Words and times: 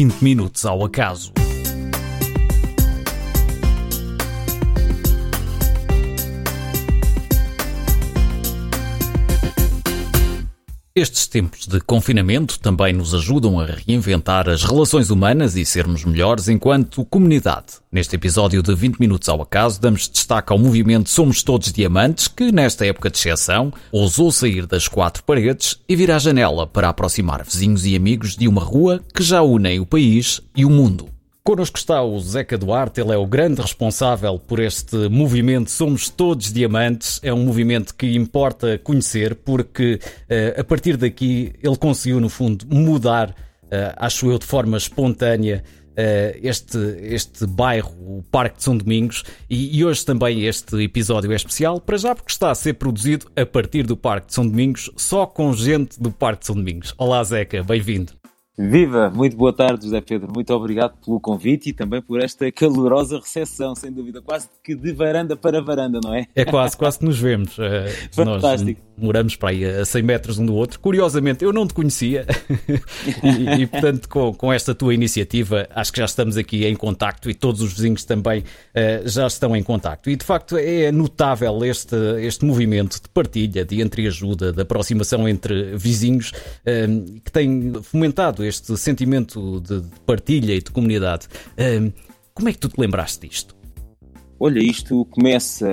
20 0.00 0.22
minutos 0.22 0.64
ao 0.64 0.82
acaso. 0.82 1.39
Estes 11.00 11.26
tempos 11.26 11.66
de 11.66 11.80
confinamento 11.80 12.60
também 12.60 12.92
nos 12.92 13.14
ajudam 13.14 13.58
a 13.58 13.64
reinventar 13.64 14.50
as 14.50 14.62
relações 14.62 15.08
humanas 15.08 15.56
e 15.56 15.64
sermos 15.64 16.04
melhores 16.04 16.46
enquanto 16.46 17.06
comunidade. 17.06 17.78
Neste 17.90 18.16
episódio 18.16 18.62
de 18.62 18.74
20 18.74 18.98
Minutos 18.98 19.26
ao 19.30 19.40
Acaso, 19.40 19.80
damos 19.80 20.10
destaque 20.10 20.52
ao 20.52 20.58
movimento 20.58 21.08
Somos 21.08 21.42
Todos 21.42 21.72
Diamantes, 21.72 22.28
que, 22.28 22.52
nesta 22.52 22.84
época 22.84 23.08
de 23.08 23.16
exceção, 23.16 23.72
ousou 23.90 24.30
sair 24.30 24.66
das 24.66 24.88
quatro 24.88 25.24
paredes 25.24 25.80
e 25.88 25.96
vir 25.96 26.10
à 26.10 26.18
janela 26.18 26.66
para 26.66 26.90
aproximar 26.90 27.42
vizinhos 27.44 27.86
e 27.86 27.96
amigos 27.96 28.36
de 28.36 28.46
uma 28.46 28.62
rua 28.62 29.00
que 29.14 29.22
já 29.22 29.40
unem 29.40 29.80
o 29.80 29.86
país 29.86 30.42
e 30.54 30.66
o 30.66 30.70
mundo. 30.70 31.08
Connosco 31.42 31.78
está 31.78 32.02
o 32.02 32.20
Zeca 32.20 32.58
Duarte, 32.58 33.00
ele 33.00 33.12
é 33.12 33.16
o 33.16 33.26
grande 33.26 33.62
responsável 33.62 34.38
por 34.38 34.60
este 34.60 35.08
movimento 35.08 35.70
Somos 35.70 36.10
Todos 36.10 36.52
Diamantes. 36.52 37.18
É 37.22 37.32
um 37.32 37.44
movimento 37.44 37.94
que 37.94 38.14
importa 38.14 38.78
conhecer 38.78 39.34
porque 39.34 39.98
uh, 40.04 40.60
a 40.60 40.64
partir 40.64 40.98
daqui 40.98 41.54
ele 41.62 41.76
conseguiu, 41.76 42.20
no 42.20 42.28
fundo, 42.28 42.66
mudar, 42.68 43.30
uh, 43.30 43.96
acho 43.96 44.30
eu, 44.30 44.38
de 44.38 44.44
forma 44.44 44.76
espontânea. 44.76 45.64
Uh, 45.90 46.38
este, 46.42 46.78
este 47.00 47.46
bairro, 47.46 47.90
o 48.00 48.22
Parque 48.30 48.58
de 48.58 48.62
São 48.62 48.76
Domingos, 48.76 49.24
e, 49.50 49.76
e, 49.76 49.84
hoje 49.84 50.04
também 50.04 50.44
este 50.44 50.76
episódio 50.82 51.30
é 51.30 51.36
especial, 51.36 51.80
para 51.80 51.98
já 51.98 52.14
porque 52.14 52.30
está 52.30 52.50
a 52.50 52.54
ser 52.54 52.74
produzido 52.74 53.26
a 53.36 53.44
partir 53.44 53.82
do 53.82 53.96
Parque 53.96 54.28
de 54.28 54.34
São 54.34 54.46
Domingos, 54.46 54.90
só 54.96 55.26
com 55.26 55.52
gente 55.52 56.00
do 56.00 56.10
Parque 56.10 56.40
de 56.40 56.46
São 56.46 56.54
Domingos. 56.56 56.94
Olá 56.96 57.22
Zeca, 57.24 57.62
bem-vindo. 57.64 58.19
Viva! 58.68 59.08
Muito 59.08 59.36
boa 59.36 59.54
tarde, 59.54 59.84
José 59.84 60.02
Pedro. 60.02 60.30
Muito 60.34 60.52
obrigado 60.52 60.94
pelo 61.02 61.18
convite 61.18 61.70
e 61.70 61.72
também 61.72 62.02
por 62.02 62.20
esta 62.20 62.52
calorosa 62.52 63.18
recepção, 63.18 63.74
sem 63.74 63.90
dúvida. 63.90 64.20
Quase 64.20 64.50
que 64.62 64.74
de 64.74 64.92
varanda 64.92 65.34
para 65.34 65.62
varanda, 65.62 65.98
não 66.04 66.14
é? 66.14 66.26
É 66.34 66.44
quase, 66.44 66.76
quase 66.76 66.98
que 66.98 67.06
nos 67.06 67.18
vemos. 67.18 67.56
Fantástico. 68.12 68.80
Nós 68.82 68.89
moramos 69.04 69.36
para 69.36 69.50
aí 69.50 69.64
a 69.64 69.84
100 69.84 70.02
metros 70.02 70.38
um 70.38 70.46
do 70.46 70.54
outro. 70.54 70.78
Curiosamente, 70.80 71.44
eu 71.44 71.52
não 71.52 71.66
te 71.66 71.74
conhecia 71.74 72.26
e, 73.22 73.62
e, 73.62 73.66
portanto, 73.66 74.08
com, 74.08 74.32
com 74.34 74.52
esta 74.52 74.74
tua 74.74 74.94
iniciativa, 74.94 75.68
acho 75.74 75.92
que 75.92 75.98
já 75.98 76.04
estamos 76.04 76.36
aqui 76.36 76.64
em 76.64 76.74
contacto 76.74 77.30
e 77.30 77.34
todos 77.34 77.60
os 77.60 77.72
vizinhos 77.72 78.04
também 78.04 78.40
uh, 78.40 79.08
já 79.08 79.26
estão 79.26 79.54
em 79.56 79.62
contacto. 79.62 80.10
E, 80.10 80.16
de 80.16 80.24
facto, 80.24 80.56
é 80.56 80.90
notável 80.90 81.64
este, 81.64 81.96
este 82.20 82.44
movimento 82.44 83.00
de 83.02 83.08
partilha, 83.08 83.64
de 83.64 83.80
entreajuda, 83.80 84.52
de 84.52 84.62
aproximação 84.62 85.28
entre 85.28 85.76
vizinhos 85.76 86.30
uh, 86.30 87.20
que 87.24 87.30
tem 87.30 87.72
fomentado 87.82 88.44
este 88.44 88.76
sentimento 88.76 89.60
de 89.60 89.82
partilha 90.06 90.54
e 90.54 90.62
de 90.62 90.70
comunidade. 90.70 91.26
Uh, 91.52 91.92
como 92.34 92.48
é 92.48 92.52
que 92.52 92.58
tu 92.58 92.68
te 92.68 92.80
lembraste 92.80 93.28
disto? 93.28 93.59
Olha, 94.42 94.58
isto 94.58 95.04
começa 95.10 95.68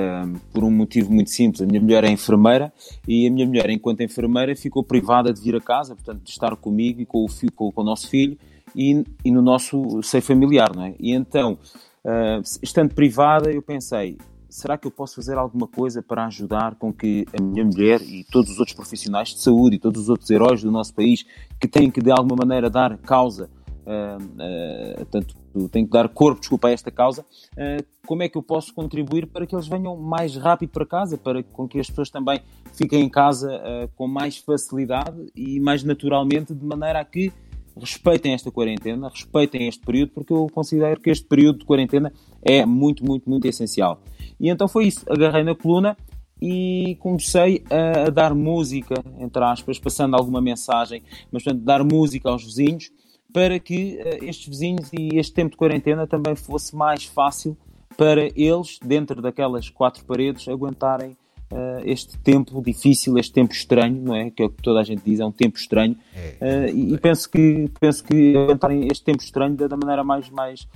por 0.51 0.61
um 0.61 0.69
motivo 0.69 1.09
muito 1.09 1.29
simples. 1.29 1.61
A 1.61 1.65
minha 1.65 1.79
mulher 1.79 2.03
é 2.03 2.09
enfermeira 2.09 2.73
e 3.07 3.25
a 3.25 3.31
minha 3.31 3.47
mulher, 3.47 3.69
enquanto 3.69 4.01
enfermeira, 4.01 4.53
ficou 4.57 4.83
privada 4.83 5.31
de 5.31 5.39
vir 5.39 5.55
a 5.55 5.61
casa, 5.61 5.95
portanto, 5.95 6.21
de 6.21 6.29
estar 6.31 6.53
comigo 6.57 6.99
e 6.99 7.05
com 7.05 7.23
o, 7.23 7.27
com, 7.55 7.71
com 7.71 7.81
o 7.81 7.85
nosso 7.85 8.09
filho 8.09 8.37
e, 8.75 9.05
e, 9.23 9.31
no 9.31 9.41
nosso 9.41 10.03
seio 10.03 10.21
familiar, 10.21 10.75
não 10.75 10.83
é? 10.83 10.95
E 10.99 11.13
então, 11.13 11.57
uh, 12.03 12.43
estando 12.61 12.93
privada, 12.93 13.49
eu 13.49 13.61
pensei, 13.61 14.17
será 14.49 14.77
que 14.77 14.85
eu 14.85 14.91
posso 14.91 15.15
fazer 15.15 15.37
alguma 15.37 15.69
coisa 15.69 16.03
para 16.03 16.25
ajudar 16.25 16.75
com 16.75 16.91
que 16.91 17.25
a 17.39 17.41
minha 17.41 17.63
mulher 17.63 18.01
e 18.01 18.25
todos 18.25 18.51
os 18.51 18.59
outros 18.59 18.75
profissionais 18.75 19.29
de 19.29 19.39
saúde 19.39 19.77
e 19.77 19.79
todos 19.79 20.01
os 20.01 20.09
outros 20.09 20.29
heróis 20.29 20.61
do 20.61 20.69
nosso 20.69 20.93
país 20.93 21.25
que 21.57 21.69
têm 21.69 21.89
que 21.89 22.01
de 22.01 22.11
alguma 22.11 22.35
maneira 22.35 22.69
dar 22.69 22.97
causa 22.97 23.49
uh, 23.85 24.21
uh, 24.21 25.05
tanto 25.05 25.37
tem 25.71 25.85
que 25.85 25.91
dar 25.91 26.07
corpo, 26.09 26.39
desculpa, 26.39 26.67
a 26.67 26.71
esta 26.71 26.91
causa, 26.91 27.21
uh, 27.21 27.85
como 28.05 28.23
é 28.23 28.29
que 28.29 28.37
eu 28.37 28.43
posso 28.43 28.73
contribuir 28.73 29.27
para 29.27 29.45
que 29.45 29.55
eles 29.55 29.67
venham 29.67 29.95
mais 29.95 30.35
rápido 30.35 30.69
para 30.69 30.85
casa, 30.85 31.17
para 31.17 31.41
com 31.43 31.67
que 31.67 31.79
as 31.79 31.87
pessoas 31.87 32.09
também 32.09 32.41
fiquem 32.73 33.03
em 33.03 33.09
casa 33.09 33.49
uh, 33.55 33.89
com 33.95 34.07
mais 34.07 34.37
facilidade 34.37 35.31
e 35.35 35.59
mais 35.59 35.83
naturalmente, 35.83 36.53
de 36.53 36.65
maneira 36.65 36.99
a 36.99 37.05
que 37.05 37.31
respeitem 37.79 38.33
esta 38.33 38.51
quarentena, 38.51 39.09
respeitem 39.09 39.67
este 39.67 39.85
período, 39.85 40.11
porque 40.11 40.33
eu 40.33 40.47
considero 40.51 40.99
que 40.99 41.09
este 41.09 41.25
período 41.25 41.59
de 41.59 41.65
quarentena 41.65 42.11
é 42.41 42.65
muito, 42.65 43.05
muito, 43.05 43.29
muito 43.29 43.47
essencial. 43.47 44.01
E 44.39 44.49
então 44.49 44.67
foi 44.67 44.87
isso, 44.87 45.05
agarrei 45.09 45.43
na 45.43 45.55
coluna 45.55 45.95
e 46.41 46.97
comecei 46.99 47.63
a, 47.69 48.07
a 48.07 48.09
dar 48.09 48.33
música, 48.33 49.03
entre 49.19 49.43
aspas, 49.43 49.79
passando 49.79 50.15
alguma 50.15 50.41
mensagem, 50.41 51.03
mas 51.31 51.43
portanto, 51.43 51.63
dar 51.63 51.83
música 51.83 52.29
aos 52.29 52.43
vizinhos, 52.43 52.91
para 53.33 53.59
que 53.59 53.99
uh, 54.01 54.25
estes 54.25 54.47
vizinhos 54.47 54.89
e 54.93 55.17
este 55.17 55.33
tempo 55.33 55.51
de 55.51 55.57
quarentena 55.57 56.07
também 56.07 56.35
fosse 56.35 56.75
mais 56.75 57.05
fácil 57.05 57.57
para 57.95 58.29
eles, 58.35 58.79
dentro 58.83 59.21
daquelas 59.21 59.69
quatro 59.69 60.03
paredes, 60.05 60.47
aguentarem 60.47 61.17
uh, 61.51 61.81
este 61.83 62.17
tempo 62.19 62.61
difícil, 62.61 63.17
este 63.17 63.33
tempo 63.33 63.53
estranho, 63.53 64.01
não 64.01 64.15
é? 64.15 64.29
Que 64.29 64.43
é 64.43 64.45
o 64.45 64.49
que 64.49 64.61
toda 64.61 64.79
a 64.79 64.83
gente 64.83 65.01
diz, 65.03 65.19
é 65.19 65.25
um 65.25 65.31
tempo 65.31 65.57
estranho. 65.57 65.95
Uh, 66.41 66.69
e, 66.73 66.93
e 66.93 66.97
penso 66.97 67.29
que 67.29 67.69
penso 67.79 68.03
que 68.03 68.35
aguentarem 68.35 68.87
este 68.91 69.03
tempo 69.03 69.23
estranho 69.23 69.55
da 69.55 69.75
maneira 69.75 70.03
mais 70.03 70.29
mais 70.29 70.67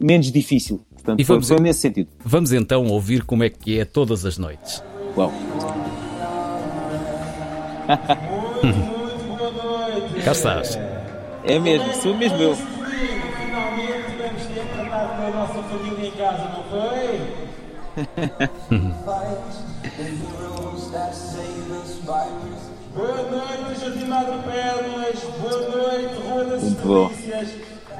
menos 0.00 0.32
difícil. 0.32 0.80
Portanto, 0.92 1.20
e 1.20 1.24
vamos, 1.24 1.46
foi, 1.46 1.56
foi 1.58 1.64
nesse 1.64 1.80
sentido. 1.80 2.08
Vamos 2.24 2.52
então 2.52 2.86
ouvir 2.86 3.24
como 3.24 3.44
é 3.44 3.50
que 3.50 3.78
é 3.78 3.84
todas 3.84 4.24
as 4.24 4.38
noites. 4.38 4.82
Uau. 5.16 5.32
Cá 10.24 10.32
estás. 10.32 10.78
É 11.46 11.58
mesmo, 11.58 11.92
sou 12.00 12.14
mesmo 12.14 12.38
eu. 12.38 12.56
Finalmente 12.56 14.14
tempo 14.16 14.68
para 14.72 14.84
estar 14.84 15.08
com 15.08 15.26
a 15.26 15.30
nossa 15.30 15.62
família 15.62 16.08
em 16.08 16.10
casa, 16.12 16.48
não 16.48 16.64
foi? 16.64 17.20
Boa 22.94 23.22
noite, 23.30 23.80
Jardim 23.80 24.06
Madre 24.06 24.38
Pérolas. 24.38 25.20
Boa 25.38 25.60
noite, 25.68 26.14
Rua 26.26 26.44
das 26.44 26.62
Delícias. 26.62 27.48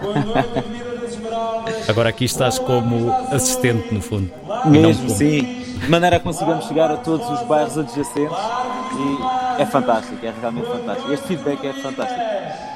Boa 0.01 0.15
noite, 0.21 0.59
Avenida 0.59 0.97
das 0.97 1.13
Esmeraldas. 1.13 1.91
Agora 1.91 2.09
aqui 2.09 2.25
estás 2.25 2.59
como 2.59 3.13
assistente, 3.31 3.93
no 3.93 4.01
fundo. 4.01 4.33
Mesmo, 4.65 5.11
sim. 5.11 5.63
De 5.81 5.91
maneira 5.91 6.17
a 6.17 6.21
consigamos 6.21 6.65
chegar 6.65 6.91
a 6.91 6.97
todos 6.97 7.29
os 7.29 7.43
bairros 7.43 7.77
adjacentes. 7.77 8.39
E 9.59 9.61
é 9.61 9.67
fantástico, 9.67 10.25
é 10.25 10.33
realmente 10.41 10.67
fantástico. 10.67 11.13
Este 11.13 11.27
feedback 11.27 11.67
é 11.67 11.73
fantástico. 11.75 12.74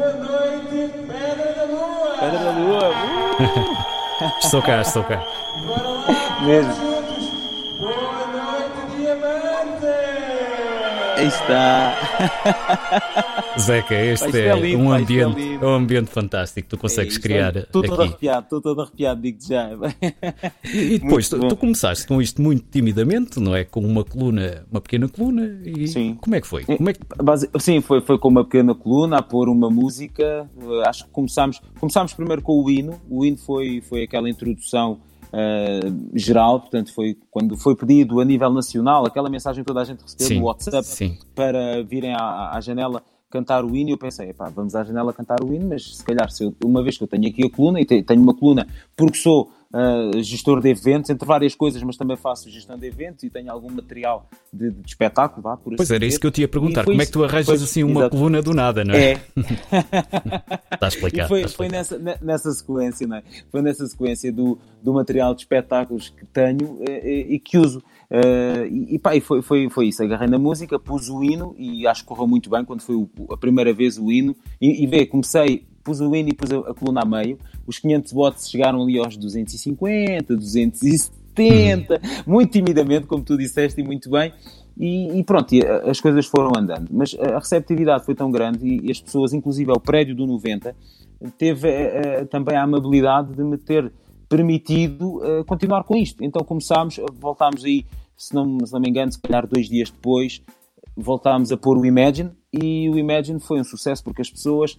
Boa 0.00 0.14
noite, 0.14 0.94
Pedra 1.06 1.52
da 1.52 1.64
Lua! 1.64 2.16
Pedra 2.18 2.38
da 2.38 2.50
Lua! 2.52 2.88
Uh! 2.88 4.38
estou 4.42 4.62
cá, 4.62 4.80
estou 4.80 5.04
cá. 5.04 5.22
Mesmo. 6.40 6.89
Aí 11.20 11.26
está. 11.26 11.94
Zeca, 13.60 13.94
este 13.94 14.38
é, 14.38 14.46
é 14.46 14.58
lindo, 14.58 14.82
um, 14.82 14.90
ambiente, 14.90 15.58
é 15.60 15.66
um 15.66 15.74
ambiente 15.74 16.10
fantástico 16.10 16.66
que 16.66 16.76
tu 16.76 16.80
consegues 16.80 17.16
é 17.16 17.20
criar. 17.20 17.56
Estou 17.56 17.82
todo 17.82 18.00
arrepiado, 18.00 18.44
estou 18.44 18.62
todo 18.62 18.80
arrepiado, 18.80 19.20
digo 19.20 19.38
já. 19.46 19.68
E, 20.64 20.94
e 20.94 20.98
depois, 20.98 21.28
tu, 21.28 21.38
tu, 21.46 21.56
começaste 21.56 22.06
com 22.06 22.22
isto 22.22 22.40
muito 22.40 22.64
timidamente, 22.70 23.38
não 23.38 23.54
é? 23.54 23.64
Com 23.64 23.80
uma 23.80 24.02
coluna, 24.02 24.64
uma 24.70 24.80
pequena 24.80 25.08
coluna. 25.08 25.60
E 25.62 25.86
sim. 25.88 26.16
Como 26.22 26.34
é 26.34 26.40
que 26.40 26.46
foi? 26.46 26.64
Como 26.64 26.88
é 26.88 26.94
que... 26.94 27.00
Sim, 27.60 27.82
foi, 27.82 28.00
foi 28.00 28.18
com 28.18 28.28
uma 28.28 28.44
pequena 28.44 28.74
coluna, 28.74 29.18
a 29.18 29.22
pôr 29.22 29.50
uma 29.50 29.68
música. 29.68 30.48
Acho 30.86 31.04
que 31.04 31.10
começámos, 31.10 31.60
começámos 31.78 32.14
primeiro 32.14 32.40
com 32.40 32.64
o 32.64 32.70
hino. 32.70 32.98
O 33.10 33.26
hino 33.26 33.36
foi, 33.36 33.82
foi 33.82 34.04
aquela 34.04 34.30
introdução 34.30 35.00
uh, 35.32 36.18
geral, 36.18 36.60
portanto 36.60 36.92
foi 36.92 37.16
quando 37.30 37.56
foi 37.56 37.74
pedido 37.74 38.20
a 38.20 38.24
nível 38.24 38.50
nacional, 38.52 39.06
aquela 39.06 39.30
mensagem 39.30 39.62
que 39.62 39.68
toda 39.68 39.80
a 39.80 39.84
gente 39.84 40.02
recebeu 40.02 40.26
sim, 40.26 40.38
no 40.38 40.46
WhatsApp 40.46 40.86
sim. 40.86 41.18
para 41.34 41.82
virem 41.82 42.14
à, 42.14 42.50
à, 42.52 42.60
janela 42.60 43.02
cantar 43.30 43.64
o 43.64 43.76
hino, 43.76 43.90
eu 43.90 43.98
pensei, 43.98 44.30
epá, 44.30 44.48
vamos 44.48 44.74
à 44.74 44.82
janela 44.82 45.12
cantar 45.12 45.42
o 45.42 45.54
hino, 45.54 45.68
mas 45.68 45.96
se 45.96 46.04
calhar, 46.04 46.30
se 46.30 46.44
eu, 46.44 46.54
uma 46.64 46.82
vez 46.82 46.98
que 46.98 47.04
eu 47.04 47.08
tenho 47.08 47.28
aqui 47.28 47.44
a 47.46 47.50
coluna, 47.50 47.80
e 47.80 47.84
tenho 47.84 48.22
uma 48.22 48.34
coluna 48.34 48.66
porque 48.96 49.18
sou 49.18 49.50
uh, 49.72 50.22
gestor 50.22 50.60
de 50.60 50.68
eventos, 50.68 51.10
entre 51.10 51.26
várias 51.26 51.54
coisas, 51.54 51.82
mas 51.82 51.96
também 51.96 52.16
faço 52.16 52.50
gestão 52.50 52.78
de 52.78 52.86
eventos 52.86 53.24
e 53.24 53.30
tenho 53.30 53.50
algum 53.50 53.70
material 53.70 54.28
de, 54.52 54.70
de 54.70 54.88
espetáculo, 54.88 55.42
vá, 55.42 55.56
por 55.56 55.74
Pois 55.76 55.88
assim 55.88 55.94
era 55.94 56.06
isso 56.06 56.20
que 56.20 56.26
eu 56.26 56.30
te 56.30 56.40
ia 56.40 56.48
perguntar, 56.48 56.84
como 56.84 57.00
é 57.00 57.06
que 57.06 57.12
tu 57.12 57.24
arranjas 57.24 57.46
pois, 57.46 57.62
assim 57.62 57.82
uma 57.82 58.02
exato. 58.02 58.16
coluna 58.16 58.42
do 58.42 58.52
nada, 58.52 58.84
não 58.84 58.94
é? 58.94 59.12
É. 59.12 59.20
está 60.74 60.88
explicado. 60.88 61.26
E 61.26 61.28
foi, 61.28 61.40
está 61.42 61.56
foi 61.56 61.68
nessa, 61.68 61.98
nessa 62.20 62.52
sequência, 62.52 63.06
não 63.06 63.16
é? 63.16 63.22
Foi 63.50 63.62
nessa 63.62 63.86
sequência 63.86 64.32
do, 64.32 64.58
do 64.82 64.92
material 64.92 65.34
de 65.34 65.42
espetáculos 65.42 66.08
que 66.08 66.26
tenho 66.26 66.78
e, 66.80 66.90
eh, 66.90 67.26
e, 67.30 67.34
e 67.34 67.38
que 67.38 67.58
uso. 67.58 67.82
Uh, 68.10 68.66
e, 68.66 68.98
pá, 68.98 69.14
e 69.14 69.20
foi, 69.20 69.40
foi, 69.40 69.70
foi 69.70 69.86
isso, 69.86 70.02
agarrei 70.02 70.28
na 70.28 70.38
música, 70.38 70.80
pus 70.80 71.08
o 71.08 71.22
hino 71.22 71.54
e 71.56 71.86
acho 71.86 72.02
que 72.02 72.08
correu 72.08 72.26
muito 72.26 72.50
bem 72.50 72.64
quando 72.64 72.82
foi 72.82 72.96
o, 72.96 73.08
a 73.30 73.36
primeira 73.36 73.72
vez 73.72 73.98
o 73.98 74.10
hino. 74.10 74.34
E, 74.60 74.82
e 74.82 74.86
vê, 74.88 75.06
comecei, 75.06 75.64
pus 75.82 76.00
o 76.00 76.14
hino 76.14 76.28
e 76.28 76.34
pus 76.34 76.50
a, 76.50 76.58
a, 76.58 76.74
coluna 76.74 77.02
a 77.02 77.04
meio. 77.04 77.38
Os 77.66 77.78
500 77.78 78.12
watts 78.12 78.50
chegaram 78.50 78.82
ali 78.82 78.98
aos 78.98 79.16
250, 79.16 80.36
270, 80.36 81.94
uhum. 81.94 82.00
muito 82.26 82.52
timidamente, 82.52 83.06
como 83.06 83.22
tu 83.22 83.36
disseste 83.36 83.80
e 83.80 83.84
muito 83.84 84.10
bem. 84.10 84.32
E, 84.78 85.18
e, 85.18 85.24
pronto, 85.24 85.54
as 85.86 86.00
coisas 86.00 86.26
foram 86.26 86.52
andando. 86.56 86.88
Mas 86.90 87.14
a 87.18 87.38
receptividade 87.38 88.04
foi 88.04 88.14
tão 88.14 88.30
grande 88.30 88.66
e, 88.66 88.86
e 88.86 88.90
as 88.90 89.00
pessoas, 89.00 89.32
inclusive 89.34 89.70
o 89.70 89.78
prédio 89.78 90.14
do 90.14 90.26
90, 90.26 90.74
teve 91.36 91.68
uh, 91.68 92.26
também 92.26 92.56
a 92.56 92.62
amabilidade 92.62 93.34
de 93.34 93.44
me 93.44 93.58
ter 93.58 93.92
permitido 94.28 95.18
uh, 95.18 95.44
continuar 95.44 95.84
com 95.84 95.96
isto. 95.96 96.24
Então 96.24 96.42
começámos, 96.42 96.98
voltámos 97.18 97.64
aí, 97.64 97.84
se 98.16 98.34
não, 98.34 98.64
se 98.64 98.72
não 98.72 98.80
me 98.80 98.88
engano, 98.88 99.12
se 99.12 99.20
calhar 99.20 99.46
dois 99.46 99.68
dias 99.68 99.90
depois, 99.90 100.40
voltámos 100.96 101.52
a 101.52 101.56
pôr 101.56 101.76
o 101.76 101.84
Imagine 101.84 102.30
e 102.52 102.88
o 102.88 102.98
Imagine 102.98 103.40
foi 103.40 103.60
um 103.60 103.64
sucesso 103.64 104.02
porque 104.02 104.22
as 104.22 104.30
pessoas 104.30 104.78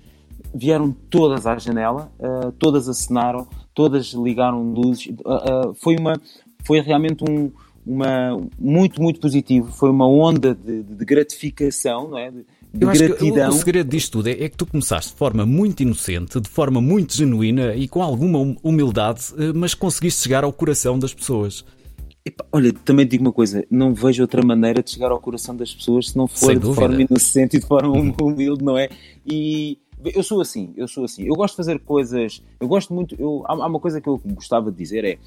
vieram 0.54 0.92
todas 1.10 1.46
à 1.48 1.58
janela, 1.58 2.12
uh, 2.20 2.52
todas 2.54 2.88
assinaram, 2.88 3.48
todas 3.74 4.14
ligaram 4.14 4.74
luzes. 4.74 5.08
Uh, 5.08 5.74
foi 5.76 5.96
uma, 5.96 6.20
foi 6.66 6.82
realmente 6.82 7.24
um, 7.30 7.52
uma, 7.86 8.38
muito, 8.60 9.02
muito 9.02 9.20
positivo. 9.20 9.72
Foi 9.72 9.90
uma 9.90 10.08
onda 10.08 10.54
de, 10.54 10.84
de 10.84 11.06
gratificação, 11.06 12.10
não 12.10 12.18
é? 12.18 12.32
De, 12.32 12.46
gratidão. 12.74 13.50
O, 13.50 13.54
o 13.54 13.58
segredo 13.58 13.90
disto 13.90 14.12
tudo 14.14 14.28
é, 14.28 14.44
é, 14.44 14.50
que 14.50 14.58
tu 14.58 14.66
começaste 14.66 15.12
de 15.12 15.18
forma 15.18 15.46
muito 15.46 15.84
inocente, 15.84 16.40
de 16.40 16.50
forma 16.50 16.80
muito 16.80 17.16
genuína 17.16 17.76
e 17.76 17.88
com 17.88 18.02
alguma 18.02 18.40
hum, 18.40 18.56
humildade, 18.64 19.26
mas 19.54 19.74
conseguiste 19.74 20.24
chegar 20.24 20.44
ao 20.44 20.54
coração 20.54 20.98
das 20.98 21.14
pessoas. 21.14 21.66
Epa, 22.24 22.46
olha, 22.52 22.72
também 22.86 23.06
digo 23.08 23.24
uma 23.24 23.34
coisa, 23.34 23.66
não 23.70 23.96
vejo 23.96 24.22
outra 24.22 24.46
maneira 24.46 24.84
de 24.84 24.92
chegar 24.92 25.12
ao 25.12 25.20
coração 25.20 25.56
das 25.56 25.74
pessoas 25.74 26.10
se 26.10 26.18
não 26.18 26.28
for 26.28 26.56
de 26.56 26.74
forma 26.74 27.02
inocente 27.02 27.58
e 27.58 27.60
de 27.60 27.66
forma 27.66 27.98
hum, 27.98 28.14
humilde, 28.22 28.64
não 28.64 28.78
é? 28.78 28.90
E 29.26 29.80
eu 30.06 30.24
sou 30.24 30.42
assim, 30.42 30.74
eu 30.76 30.88
sou 30.88 31.06
assim. 31.06 31.24
Eu 31.24 31.36
gosto 31.36 31.54
de 31.54 31.58
fazer 31.58 31.80
coisas, 31.80 32.44
eu 32.60 32.68
gosto 32.68 32.94
muito, 32.94 33.16
eu, 33.20 33.44
há, 33.46 33.54
há 33.54 33.68
uma 33.68 33.80
coisa 33.80 34.02
que 34.02 34.08
eu 34.08 34.20
gostava 34.26 34.72
de 34.72 34.78
dizer 34.78 35.06
é, 35.06 35.18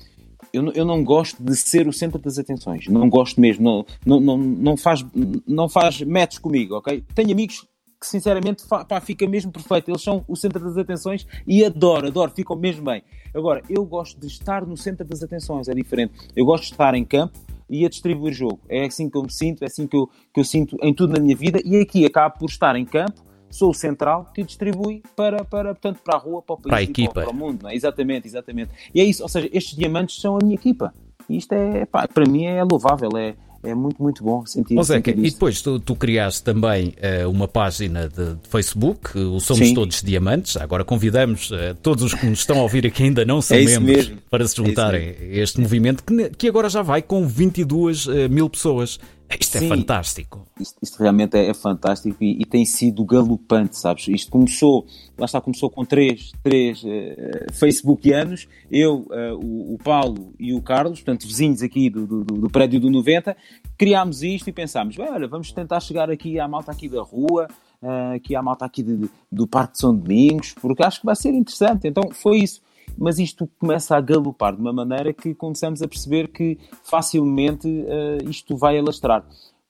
eu, 0.52 0.72
eu 0.72 0.84
não 0.84 1.02
gosto 1.02 1.42
de 1.42 1.56
ser 1.56 1.88
o 1.88 1.92
centro 1.92 2.18
das 2.20 2.38
atenções. 2.38 2.86
Não 2.88 3.08
gosto 3.08 3.40
mesmo. 3.40 3.64
Não, 3.64 3.86
não, 4.04 4.20
não, 4.20 4.38
não, 4.38 4.76
faz, 4.76 5.04
não 5.46 5.68
faz 5.68 6.00
match 6.02 6.38
comigo, 6.38 6.76
ok? 6.76 7.02
Tenho 7.14 7.32
amigos 7.32 7.66
que, 8.00 8.06
sinceramente, 8.06 8.64
pá, 8.66 9.00
fica 9.00 9.26
mesmo 9.26 9.50
perfeito. 9.50 9.90
Eles 9.90 10.02
são 10.02 10.24
o 10.28 10.36
centro 10.36 10.62
das 10.62 10.76
atenções 10.76 11.26
e 11.46 11.64
adoro, 11.64 12.06
adoro, 12.06 12.30
ficam 12.30 12.56
mesmo 12.56 12.84
bem. 12.84 13.02
Agora, 13.34 13.62
eu 13.68 13.84
gosto 13.84 14.20
de 14.20 14.26
estar 14.26 14.64
no 14.64 14.76
centro 14.76 15.04
das 15.04 15.22
atenções, 15.22 15.68
é 15.68 15.74
diferente. 15.74 16.14
Eu 16.36 16.44
gosto 16.44 16.64
de 16.64 16.72
estar 16.72 16.94
em 16.94 17.04
campo 17.04 17.38
e 17.68 17.84
a 17.84 17.88
distribuir 17.88 18.32
jogo. 18.32 18.60
É 18.68 18.84
assim 18.84 19.08
que 19.08 19.16
eu 19.16 19.22
me 19.22 19.32
sinto, 19.32 19.62
é 19.62 19.66
assim 19.66 19.86
que 19.86 19.96
eu, 19.96 20.08
que 20.32 20.40
eu 20.40 20.44
sinto 20.44 20.76
em 20.82 20.94
tudo 20.94 21.14
na 21.14 21.20
minha 21.20 21.36
vida 21.36 21.60
e 21.64 21.76
aqui 21.80 22.04
acabo 22.04 22.38
por 22.38 22.48
estar 22.48 22.76
em 22.76 22.84
campo 22.84 23.24
sou 23.54 23.70
o 23.70 23.74
central 23.74 24.30
que 24.34 24.42
distribui 24.42 25.02
para, 25.14 25.44
para, 25.44 25.74
portanto, 25.74 26.00
para 26.04 26.16
a 26.16 26.18
rua, 26.18 26.42
para 26.42 26.54
o 26.54 26.56
país 26.56 26.68
para 26.70 26.78
a 26.78 26.82
equipa. 26.82 27.20
Para, 27.22 27.30
o 27.30 27.34
mundo. 27.34 27.68
É? 27.68 27.74
Exatamente, 27.74 28.26
exatamente. 28.26 28.70
E 28.92 29.00
é 29.00 29.04
isso, 29.04 29.22
ou 29.22 29.28
seja, 29.28 29.48
estes 29.52 29.76
diamantes 29.76 30.20
são 30.20 30.36
a 30.36 30.38
minha 30.42 30.56
equipa. 30.56 30.92
E 31.28 31.36
isto 31.36 31.52
é, 31.52 31.86
pá, 31.86 32.08
para 32.08 32.26
mim 32.26 32.44
é 32.44 32.64
louvável, 32.64 33.16
é, 33.16 33.34
é 33.62 33.74
muito, 33.74 34.02
muito 34.02 34.24
bom 34.24 34.44
sentir, 34.44 34.76
oh, 34.76 34.82
Zeca, 34.82 35.10
E 35.10 35.30
depois 35.30 35.62
tu, 35.62 35.78
tu 35.78 35.94
criaste 35.94 36.42
também 36.42 36.94
uh, 36.98 37.30
uma 37.30 37.46
página 37.46 38.08
de, 38.08 38.34
de, 38.34 38.48
Facebook, 38.48 39.16
o 39.16 39.38
Somos 39.38 39.68
Sim. 39.68 39.74
Todos 39.74 40.02
Diamantes. 40.02 40.56
Agora 40.56 40.84
convidamos 40.84 41.50
uh, 41.52 41.74
todos 41.80 42.02
os 42.02 42.14
que 42.14 42.26
nos 42.26 42.40
estão 42.40 42.58
a 42.58 42.62
ouvir 42.62 42.86
aqui 42.86 43.04
ainda 43.04 43.24
não 43.24 43.40
são 43.40 43.56
é 43.56 43.64
membros 43.64 44.12
para 44.28 44.46
se 44.46 44.60
é 44.60 44.64
juntarem 44.64 45.02
é 45.02 45.38
a 45.38 45.42
este 45.42 45.60
movimento 45.60 46.02
que, 46.02 46.30
que 46.30 46.48
agora 46.48 46.68
já 46.68 46.82
vai 46.82 47.00
com 47.00 47.24
22 47.26 48.06
uh, 48.06 48.12
eh, 48.12 48.28
mil 48.28 48.50
pessoas. 48.50 48.98
Isto 49.38 49.56
é 49.56 49.60
Sim, 49.60 49.66
é 49.66 49.68
fantástico. 49.68 50.46
Isto, 50.60 50.78
isto 50.82 50.98
realmente 50.98 51.36
é, 51.36 51.48
é 51.48 51.54
fantástico 51.54 52.22
e, 52.22 52.40
e, 52.40 52.44
tem 52.44 52.64
sido 52.64 53.04
galopante, 53.04 53.76
sabes? 53.76 54.06
Isto 54.08 54.30
começou, 54.30 54.86
lá 55.18 55.24
está, 55.24 55.40
começou 55.40 55.70
com 55.70 55.84
três, 55.84 56.32
três 56.42 56.82
uh, 56.84 57.52
Facebookianos, 57.52 58.46
eu, 58.70 59.06
uh, 59.10 59.34
o, 59.34 59.74
o, 59.74 59.78
Paulo 59.78 60.32
e 60.38 60.54
o 60.54 60.62
Carlos, 60.62 61.00
portanto, 61.00 61.26
vizinhos 61.26 61.62
aqui 61.62 61.90
do, 61.90 62.06
do, 62.06 62.22
do 62.22 62.50
prédio 62.50 62.78
do 62.78 62.90
90, 62.90 63.36
criámos 63.76 64.22
isto 64.22 64.48
e 64.48 64.52
pensámos, 64.52 64.98
olha, 64.98 65.26
vamos 65.26 65.50
tentar 65.52 65.80
chegar 65.80 66.10
aqui 66.10 66.38
à 66.38 66.46
malta 66.46 66.70
aqui 66.70 66.88
da 66.88 67.02
rua, 67.02 67.48
uh, 67.82 68.14
aqui 68.14 68.36
à 68.36 68.42
malta 68.42 68.64
aqui 68.64 68.82
de, 68.82 69.10
do 69.32 69.46
Parque 69.46 69.72
de 69.72 69.80
São 69.80 69.96
Domingos, 69.96 70.54
porque 70.60 70.82
acho 70.82 71.00
que 71.00 71.06
vai 71.06 71.16
ser 71.16 71.30
interessante. 71.30 71.88
Então 71.88 72.10
foi 72.12 72.38
isso 72.38 72.60
mas 72.96 73.18
isto 73.18 73.48
começa 73.58 73.96
a 73.96 74.00
galopar 74.00 74.54
de 74.54 74.60
uma 74.60 74.72
maneira 74.72 75.12
que 75.12 75.34
começamos 75.34 75.82
a 75.82 75.88
perceber 75.88 76.28
que 76.28 76.58
facilmente 76.82 77.68
uh, 77.68 78.28
isto 78.28 78.56
vai 78.56 78.78
alastrar. 78.78 79.24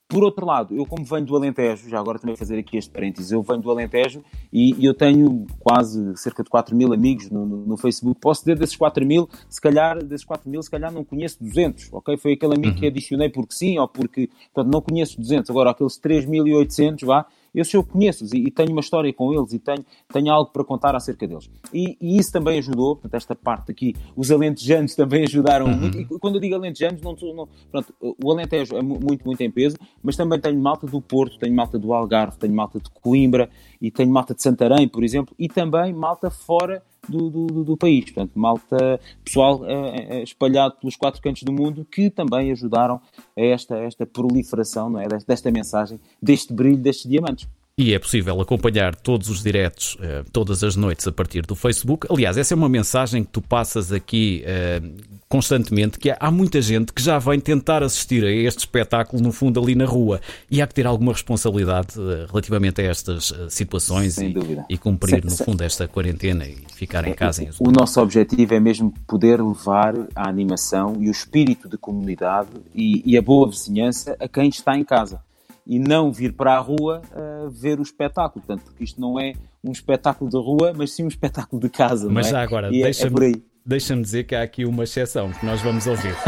Por 0.07 0.23
outro 0.23 0.45
lado, 0.45 0.77
eu 0.77 0.85
como 0.85 1.03
venho 1.05 1.25
do 1.25 1.35
Alentejo, 1.35 1.89
já 1.89 1.99
agora 1.99 2.19
também 2.19 2.37
fazer 2.37 2.59
aqui 2.59 2.77
este 2.77 2.91
parênteses, 2.91 3.33
eu 3.33 3.43
venho 3.43 3.61
do 3.61 3.71
Alentejo 3.71 4.23
e, 4.53 4.75
e 4.79 4.85
eu 4.85 4.93
tenho 4.93 5.47
quase 5.59 6.15
cerca 6.17 6.45
de 6.45 6.51
4 6.51 6.77
mil 6.77 6.93
amigos 6.93 7.31
no, 7.31 7.47
no, 7.47 7.67
no, 7.67 7.77
Facebook. 7.77 8.21
Posso 8.21 8.43
dizer 8.43 8.59
desses 8.59 8.77
4 8.77 9.05
mil, 9.05 9.29
se 9.49 9.61
calhar, 9.61 10.05
desses 10.05 10.25
4 10.25 10.49
mil, 10.49 10.63
se 10.63 10.71
calhar 10.71 10.93
não 10.93 11.05
conheço 11.05 11.43
200, 11.43 11.93
ok? 11.93 12.19
Foi 12.19 12.35
aquele 12.35 12.55
amigo 12.55 12.75
uhum. 12.75 12.81
que 12.81 12.87
adicionei 12.87 13.31
porque 13.31 13.55
sim 13.55 13.79
ou 13.79 13.89
porque, 13.89 14.29
portanto, 14.53 14.73
não 14.73 14.83
conheço 14.83 15.19
200. 15.19 15.51
Agora, 15.51 15.71
aqueles 15.71 15.99
3.800, 15.99 17.05
vá, 17.07 17.27
eu 17.55 17.65
se 17.65 17.77
eu 17.77 17.85
conheço-os 17.85 18.33
e, 18.33 18.39
e, 18.39 18.51
tenho 18.51 18.73
uma 18.73 18.81
história 18.81 19.13
com 19.13 19.33
eles 19.33 19.53
e 19.53 19.59
tenho, 19.59 19.85
tenho 20.13 20.33
algo 20.33 20.51
para 20.51 20.65
contar 20.65 20.97
acerca 20.97 21.27
deles. 21.27 21.51
E, 21.73 21.97
e 22.01 22.19
isso 22.19 22.33
também 22.33 22.59
ajudou, 22.59 22.97
portanto, 22.97 23.15
esta 23.15 23.35
parte 23.35 23.71
aqui, 23.71 23.95
os 24.17 24.31
alentejanos 24.31 24.95
também 24.97 25.25
ajudaram 25.25 25.67
uhum. 25.67 25.77
muito. 25.77 26.01
E 26.01 26.05
quando 26.19 26.37
eu 26.37 26.41
digo 26.41 26.55
alentejanos, 26.55 27.01
não, 27.01 27.15
não, 27.35 27.49
pronto, 27.71 27.95
o 28.01 28.33
Alentejo 28.33 28.77
é 28.77 28.83
muito, 28.83 29.25
muito 29.25 29.41
em 29.41 29.51
peso, 29.51 29.77
mas 30.03 30.17
também 30.17 30.41
tenho 30.41 30.59
malta 30.59 30.87
do 30.87 31.01
Porto, 31.01 31.39
tenho 31.39 31.55
malta 31.55 31.79
do 31.79 31.93
Algarve, 31.93 32.39
tenho 32.39 32.55
malta 32.55 32.79
de 32.79 32.91
Coimbra 32.91 33.49
e 33.81 33.91
tenho 33.91 34.11
malta 34.11 34.35
de 34.35 34.43
Santarém, 34.43 34.89
por 34.89 35.05
exemplo, 35.05 35.35
e 35.39 35.49
também 35.49 35.93
malta 35.93 36.31
fora 36.31 36.83
do, 37.09 37.31
do, 37.31 37.65
do, 37.65 37.77
país. 37.77 38.05
Portanto, 38.05 38.33
malta, 38.35 39.01
pessoal 39.25 39.65
é, 39.67 40.19
é, 40.19 40.23
espalhado 40.23 40.77
pelos 40.81 40.97
quatro 40.97 41.21
cantos 41.21 41.43
do 41.43 41.53
mundo 41.53 41.87
que 41.91 42.11
também 42.11 42.51
ajudaram 42.53 43.01
a 43.37 43.41
esta, 43.41 43.77
esta 43.79 44.07
proliferação 44.07 44.91
não 44.91 45.01
é? 45.01 45.07
desta 45.27 45.51
mensagem, 45.51 46.01
deste 46.21 46.53
brilho 46.53 46.79
destes 46.79 47.09
diamantes. 47.09 47.49
E 47.77 47.93
é 47.93 47.99
possível 47.99 48.41
acompanhar 48.41 48.95
todos 48.95 49.29
os 49.29 49.43
diretos 49.43 49.97
uh, 49.97 50.25
todas 50.31 50.63
as 50.63 50.77
noites 50.77 51.09
a 51.09 51.13
partir 51.13 51.43
do 51.43 51.57
Facebook. 51.57 52.07
Aliás, 52.09 52.37
essa 52.37 52.55
é 52.55 52.57
uma 52.57 52.69
mensagem 52.69 53.25
que 53.25 53.31
tu 53.33 53.43
passas 53.43 53.91
aqui 53.91 54.45
uh, 54.47 55.19
constantemente, 55.29 55.99
que 55.99 56.15
há 56.17 56.31
muita 56.31 56.63
gente 56.63 56.93
que 56.93 57.03
já 57.03 57.19
vem 57.19 57.41
tentar 57.41 57.83
assistir 57.83 58.25
a 58.25 58.31
este 58.31 58.61
espetáculo, 58.61 59.21
no 59.21 59.33
fundo, 59.33 59.61
ali 59.61 59.75
na 59.75 59.87
rua. 59.87 60.21
E 60.49 60.63
há 60.63 60.69
que 60.69 60.75
ter 60.75 60.87
alguma 60.87 61.11
responsabilidade 61.11 61.99
uh, 61.99 62.27
relativamente 62.29 62.81
a 62.81 62.85
estas 62.85 63.35
situações 63.49 64.19
e, 64.19 64.33
e, 64.69 64.79
cumprir, 64.79 65.23
sem, 65.23 65.31
no 65.31 65.37
fundo, 65.37 65.65
esta 65.65 65.89
quarentena 65.89 66.47
e 66.47 66.57
ficar 66.77 67.05
em 67.05 67.11
é, 67.11 67.15
casa. 67.15 67.43
Em 67.43 67.51
o 67.59 67.73
nosso 67.73 68.01
objetivo 68.01 68.55
é 68.55 68.61
mesmo 68.61 68.95
poder 69.05 69.43
levar 69.43 69.97
a 70.15 70.29
animação 70.29 70.95
e 71.01 71.09
o 71.09 71.11
espírito 71.11 71.69
de 71.69 71.77
comunidade 71.77 72.51
e, 72.73 73.03
e 73.05 73.19
a 73.19 73.23
boa 73.23 73.51
vizinhança 73.51 74.17
a 74.21 74.29
quem 74.29 74.49
está 74.49 74.79
em 74.79 74.85
casa 74.85 75.21
e 75.67 75.79
não 75.79 76.13
vir 76.13 76.33
para 76.33 76.55
a 76.55 76.59
rua 76.59 77.01
uh, 77.13 77.51
ver 77.51 77.79
o 77.79 77.83
espetáculo. 77.83 78.45
Portanto, 78.45 78.65
porque 78.67 78.85
isto 78.85 79.01
não 79.01 79.19
é 79.19 79.35
um 79.63 79.73
espetáculo 79.73 80.31
de 80.31 80.37
rua, 80.37 80.73
mas 80.77 80.93
sim 80.93 81.05
um 81.05 81.09
espetáculo 81.09 81.61
de 81.61 81.69
casa. 81.69 82.09
Mas 82.11 82.27
é? 82.27 82.31
já 82.31 82.43
agora, 82.43 82.67
é- 82.67 82.81
é 82.81 82.83
deixa-me 82.83 83.33
é 83.33 83.41
deixa 83.65 83.97
dizer 83.97 84.25
que 84.25 84.35
há 84.35 84.43
aqui 84.43 84.65
uma 84.65 84.85
exceção 84.85 85.33
que 85.33 85.45
nós 85.47 85.61
vamos 85.63 85.87
ouvir. 85.87 86.15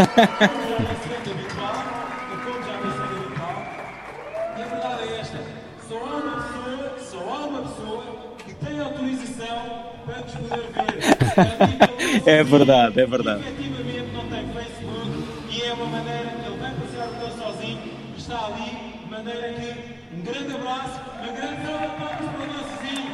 É 12.24 12.42
verdade, 12.42 13.00
é 13.00 13.06
verdade. 13.06 13.40
Efetivamente 13.40 14.12
não 14.12 14.26
tem 14.28 14.48
Facebook 14.48 15.54
e 15.54 15.62
é 15.62 15.72
uma 15.74 15.86
maneira 15.86 16.30
que 16.30 16.46
ele 16.46 16.56
vem 16.56 16.74
passear 16.74 17.08
o 17.08 17.52
sozinho, 17.52 17.82
está 18.16 18.46
ali 18.46 18.95
maneira 19.06 19.54
que 19.54 20.14
um 20.14 20.20
grande 20.22 20.54
abraço, 20.54 21.00
uma 21.22 21.32
grande 21.32 21.66
salva 21.66 21.86
de 21.86 21.96
palmas 21.96 22.30
para 22.34 22.42
o 22.42 22.46
nosso 22.52 22.76
vizinho. 22.82 23.06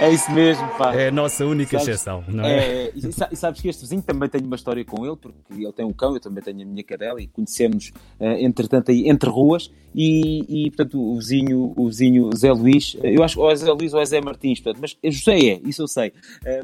É 0.00 0.12
isso 0.12 0.30
mesmo, 0.30 0.64
pá. 0.78 0.94
É 0.94 1.08
a 1.08 1.10
nossa 1.10 1.44
única 1.44 1.72
sabes, 1.72 1.88
exceção, 1.88 2.22
não 2.28 2.44
é? 2.44 2.86
é? 2.86 2.92
E 2.94 3.36
sabes 3.36 3.60
que 3.60 3.68
este 3.68 3.80
vizinho 3.80 4.00
também 4.00 4.28
tem 4.28 4.40
uma 4.42 4.54
história 4.54 4.84
com 4.84 5.04
ele, 5.04 5.16
porque 5.16 5.36
ele 5.52 5.72
tem 5.72 5.84
um 5.84 5.92
cão, 5.92 6.14
eu 6.14 6.20
também 6.20 6.42
tenho 6.42 6.62
a 6.62 6.64
minha 6.64 6.84
cadela, 6.84 7.20
e 7.20 7.26
conhecemos, 7.26 7.90
uh, 8.20 8.24
entretanto, 8.38 8.92
aí 8.92 9.08
entre 9.08 9.28
ruas, 9.28 9.72
e, 9.92 10.66
e, 10.66 10.70
portanto, 10.70 11.00
o 11.00 11.16
vizinho, 11.16 11.72
o 11.76 11.88
vizinho 11.88 12.30
Zé 12.36 12.52
Luís, 12.52 12.96
eu 13.02 13.24
acho 13.24 13.34
que 13.34 13.40
ou 13.40 13.50
é 13.50 13.56
Zé 13.56 13.72
Luís 13.72 13.92
ou 13.92 14.00
é 14.00 14.04
Zé 14.04 14.20
Martins, 14.20 14.60
portanto, 14.60 14.80
mas 14.80 14.96
José 15.12 15.36
é, 15.36 15.60
isso 15.64 15.82
eu 15.82 15.88
sei, 15.88 16.10
uh, 16.10 16.12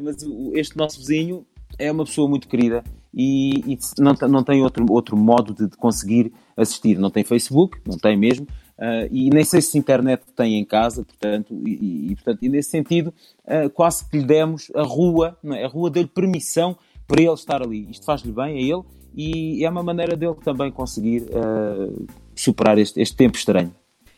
mas 0.00 0.16
este 0.52 0.76
nosso 0.76 0.98
vizinho 0.98 1.44
é 1.76 1.90
uma 1.90 2.04
pessoa 2.04 2.28
muito 2.28 2.46
querida 2.46 2.84
e, 3.14 3.74
e 3.74 3.78
não, 3.98 4.14
não 4.28 4.42
tem 4.42 4.62
outro, 4.62 4.84
outro 4.90 5.16
modo 5.16 5.54
de, 5.54 5.68
de 5.68 5.76
conseguir 5.76 6.32
assistir. 6.56 6.98
Não 6.98 7.10
tem 7.10 7.22
Facebook, 7.24 7.78
não 7.86 7.96
tem 7.96 8.16
mesmo, 8.16 8.46
uh, 8.78 9.08
e 9.10 9.30
nem 9.30 9.44
sei 9.44 9.62
se 9.62 9.78
internet 9.78 10.22
tem 10.36 10.58
em 10.58 10.64
casa, 10.64 11.04
portanto, 11.04 11.54
e, 11.66 12.10
e 12.10 12.14
portanto, 12.16 12.38
e 12.42 12.48
nesse 12.48 12.70
sentido, 12.70 13.14
uh, 13.44 13.70
quase 13.70 14.08
que 14.08 14.18
lhe 14.18 14.24
demos 14.24 14.70
a 14.74 14.82
rua, 14.82 15.38
é? 15.44 15.64
a 15.64 15.68
rua 15.68 15.90
deu-lhe 15.90 16.08
permissão 16.08 16.76
para 17.06 17.22
ele 17.22 17.34
estar 17.34 17.62
ali. 17.62 17.88
Isto 17.90 18.04
faz-lhe 18.04 18.32
bem 18.32 18.56
a 18.56 18.60
ele 18.60 18.82
e 19.14 19.64
é 19.64 19.70
uma 19.70 19.82
maneira 19.82 20.16
dele 20.16 20.34
também 20.44 20.72
conseguir 20.72 21.22
uh, 21.22 22.06
superar 22.34 22.78
este, 22.78 23.00
este 23.00 23.16
tempo 23.16 23.36
estranho. 23.36 23.72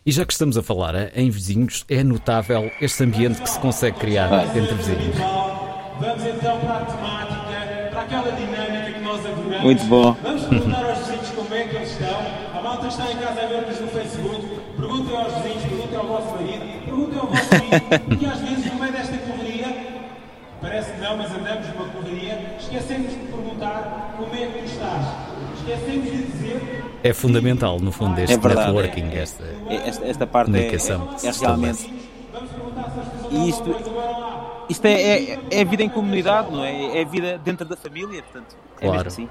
E 0.04 0.12
já 0.12 0.24
que 0.24 0.32
estamos 0.32 0.56
a 0.56 0.62
falar 0.62 1.16
em 1.18 1.28
vizinhos, 1.28 1.84
é 1.88 2.04
notável 2.04 2.70
este 2.80 3.02
ambiente 3.02 3.42
que 3.42 3.50
se 3.50 3.58
consegue 3.58 3.98
criar 3.98 4.32
ah. 4.32 4.44
entre 4.56 4.72
vizinhos. 4.76 5.16
Vamos 5.98 6.24
então 6.24 6.60
para 6.60 6.76
a 6.78 6.84
temática, 6.84 7.25
para 7.25 7.25
aquela 8.06 8.30
dinâmica 8.32 8.92
que 8.92 9.00
nós 9.00 9.26
adoramos. 9.26 9.62
Muito 9.62 9.84
bom. 9.86 10.16
Vamos 10.22 10.42
perguntar 10.44 10.84
aos 10.88 10.98
vizinhos 10.98 11.30
como 11.30 11.54
é 11.54 11.64
que 11.64 11.76
eles 11.76 11.90
estão. 11.90 12.18
A 12.58 12.62
malta 12.62 12.86
está 12.86 13.10
em 13.12 13.16
casa 13.16 13.42
a 13.42 13.46
ver-nos 13.46 13.80
no 13.80 13.88
Facebook, 13.88 14.46
perguntem 14.76 15.16
aos 15.16 15.34
vizinhos, 15.34 15.62
perguntem 15.64 15.98
ao 15.98 16.06
vosso 16.06 16.30
marido, 16.36 16.84
perguntem 16.84 17.18
ao 17.18 17.26
vosso 17.26 17.48
filho, 17.48 18.18
que 18.18 18.26
às 18.26 18.38
vezes 18.40 18.72
no 18.72 18.80
meio 18.80 18.92
desta 18.92 19.16
correria, 19.18 19.86
parece 20.60 20.92
que 20.92 21.00
não, 21.00 21.16
mas 21.16 21.30
andamos 21.34 21.68
numa 21.68 21.88
correria, 21.88 22.56
esquecemos 22.60 23.10
de 23.10 23.16
perguntar 23.18 24.14
como 24.16 24.34
é 24.34 24.46
que 24.46 24.58
tu 24.60 24.64
estás. 24.66 25.06
Esquecemos 25.58 26.04
de 26.10 26.22
dizer. 26.26 26.84
É 27.02 27.12
fundamental, 27.12 27.78
no 27.80 27.90
fundo, 27.92 28.18
este 28.20 28.34
É 28.34 28.38
verdade, 28.38 28.72
networking, 28.72 29.08
é. 29.16 29.18
esta 29.22 29.44
Esta, 29.68 30.06
esta 30.06 30.26
parte 30.26 30.50
é, 30.50 30.54
comunicação. 30.54 31.10
é, 31.22 31.26
é 31.26 31.32
realmente. 31.32 31.92
E 33.30 33.48
isto, 33.48 33.64
isto 34.68 34.84
é, 34.86 34.92
é, 35.32 35.38
é 35.50 35.60
a 35.60 35.64
vida 35.64 35.82
em 35.82 35.88
comunidade, 35.88 36.50
não 36.50 36.64
é? 36.64 36.98
É 36.98 37.02
a 37.02 37.04
vida 37.06 37.38
dentro 37.42 37.64
da 37.66 37.76
família, 37.76 38.22
portanto. 38.22 38.56
É 38.76 38.80
Claro. 38.86 38.92
mesmo 38.96 39.08
assim. 39.08 39.28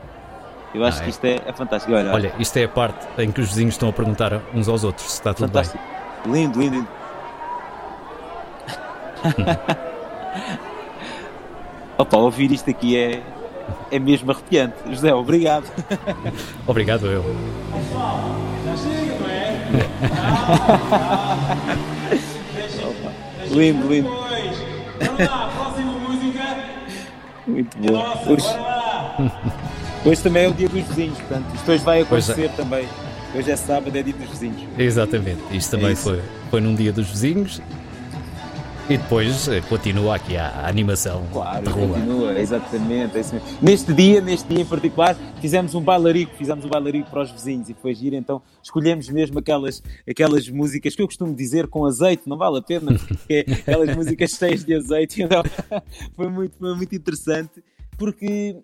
Eu 0.73 0.83
acho 0.83 0.97
Ah, 0.97 1.01
que 1.01 1.05
é. 1.07 1.09
isto 1.09 1.25
é, 1.25 1.39
é 1.45 1.53
fantástico. 1.53 1.93
Olha, 1.93 2.11
Olha, 2.13 2.33
isto 2.37 2.57
é 2.57 2.63
a 2.65 2.69
parte 2.69 3.07
em 3.21 3.31
que 3.31 3.39
os 3.41 3.47
vizinhos 3.49 3.75
estão 3.75 3.87
a 3.89 3.93
perguntar 3.93 4.41
uns 4.53 4.67
aos 4.67 4.83
outros 4.83 5.07
se 5.07 5.13
está 5.13 5.33
tudo 5.33 5.47
fantástico. 5.47 5.81
Lindo, 6.25 6.59
lindo, 6.59 6.75
lindo. 6.75 6.87
Opa, 11.97 12.17
ouvir 12.17 12.51
isto 12.51 12.69
aqui 12.69 12.97
é, 12.97 13.21
é 13.89 13.99
mesmo 13.99 14.29
arrepiante. 14.31 14.75
José, 14.89 15.13
obrigado. 15.13 15.63
bem. 15.87 16.33
Obrigado, 16.67 17.05
eu. 17.07 17.23
Já 18.65 18.75
chega, 18.77 19.15
não 19.19 19.29
é? 19.29 19.55
Lindo, 23.55 23.87
lindo. 23.87 24.24
Vamos 24.99 25.19
lá, 25.29 25.47
próxima 25.55 25.91
música. 25.93 26.57
Muito 27.47 27.77
bom. 27.77 27.91
Nossa, 27.93 28.31
Hoje, 28.31 28.47
bora 28.47 28.57
lá. 28.75 29.17
hoje 30.05 30.21
também 30.23 30.43
é 30.45 30.47
o 30.49 30.53
dia 30.53 30.69
dos 30.69 30.81
vizinhos, 30.83 31.17
portanto, 31.19 31.45
isto 31.55 31.71
hoje 31.71 31.83
vai 31.83 31.99
é. 31.99 32.01
acontecer 32.03 32.49
também. 32.55 32.87
Hoje 33.35 33.51
é 33.51 33.55
sábado, 33.55 33.95
é 33.97 34.01
dia 34.01 34.13
dos 34.13 34.29
vizinhos. 34.29 34.61
Exatamente. 34.77 35.41
Isto 35.51 35.71
também 35.71 35.91
É 35.91 35.95
foi, 35.95 36.21
foi 36.49 36.61
num 36.61 36.73
dia 36.73 36.93
dos 36.93 37.07
vizinhos. 37.09 37.61
E 38.87 38.97
depois 38.99 39.47
eh, 39.47 39.61
continua 39.61 40.15
aqui 40.15 40.37
a, 40.37 40.47
a 40.47 40.67
animação 40.67 41.25
Claro, 41.33 41.71
continua, 41.71 42.39
exatamente. 42.39 43.17
é. 43.17 43.41
Neste 43.59 43.91
dia, 43.91 44.21
neste 44.21 44.47
dia 44.47 44.61
em 44.61 44.65
particular, 44.65 45.17
fizemos 45.41 45.73
um 45.73 45.81
bailarico, 45.81 46.35
fizemos 46.35 46.63
um 46.63 46.69
bailarico 46.69 47.09
para 47.09 47.23
os 47.23 47.31
vizinhos 47.31 47.67
e 47.67 47.73
foi 47.73 47.95
giro, 47.95 48.15
então 48.15 48.43
escolhemos 48.61 49.09
mesmo 49.09 49.39
aquelas, 49.39 49.81
aquelas 50.07 50.47
músicas 50.49 50.95
que 50.95 51.01
eu 51.01 51.07
costumo 51.07 51.33
dizer 51.33 51.65
com 51.65 51.83
azeite, 51.83 52.29
não 52.29 52.37
vale 52.37 52.59
a 52.59 52.61
pena, 52.61 52.93
porque 52.93 53.45
é 53.47 53.53
aquelas 53.53 53.93
músicas 53.97 54.31
cheias 54.31 54.63
de 54.63 54.75
azeite, 54.75 55.23
então 55.23 55.41
foi 56.15 56.29
muito, 56.29 56.55
foi 56.55 56.75
muito 56.75 56.95
interessante. 56.95 57.63
Porque 57.97 58.57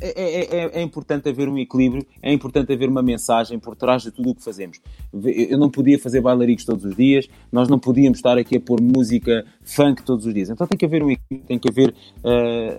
é, 0.00 0.22
é- 0.22 0.56
é- 0.64 0.70
é 0.78 0.82
importante 0.82 1.28
haver 1.28 1.48
um 1.48 1.58
equilíbrio, 1.58 2.06
é 2.22 2.32
importante 2.32 2.72
haver 2.72 2.88
uma 2.88 3.02
mensagem 3.02 3.58
por 3.58 3.74
trás 3.74 4.02
de 4.02 4.10
tudo 4.10 4.30
o 4.30 4.34
que 4.34 4.42
fazemos. 4.44 4.78
Eu 5.12 5.58
não 5.58 5.70
podia 5.70 5.98
fazer 5.98 6.20
bailaricos 6.20 6.64
todos 6.64 6.84
os 6.84 6.94
dias, 6.96 7.28
nós 7.50 7.68
não 7.68 7.78
podíamos 7.78 8.18
estar 8.18 8.36
aqui 8.38 8.56
a 8.56 8.60
pôr 8.60 8.80
música 8.80 9.44
funk 9.64 10.02
todos 10.02 10.26
os 10.26 10.32
dias. 10.34 10.50
Então 10.50 10.66
tem 10.66 10.76
que 10.78 10.84
haver 10.84 11.02
um 11.02 11.10
equilíbrio, 11.10 11.46
tem 11.48 11.58
que 11.58 11.68
haver 11.68 11.94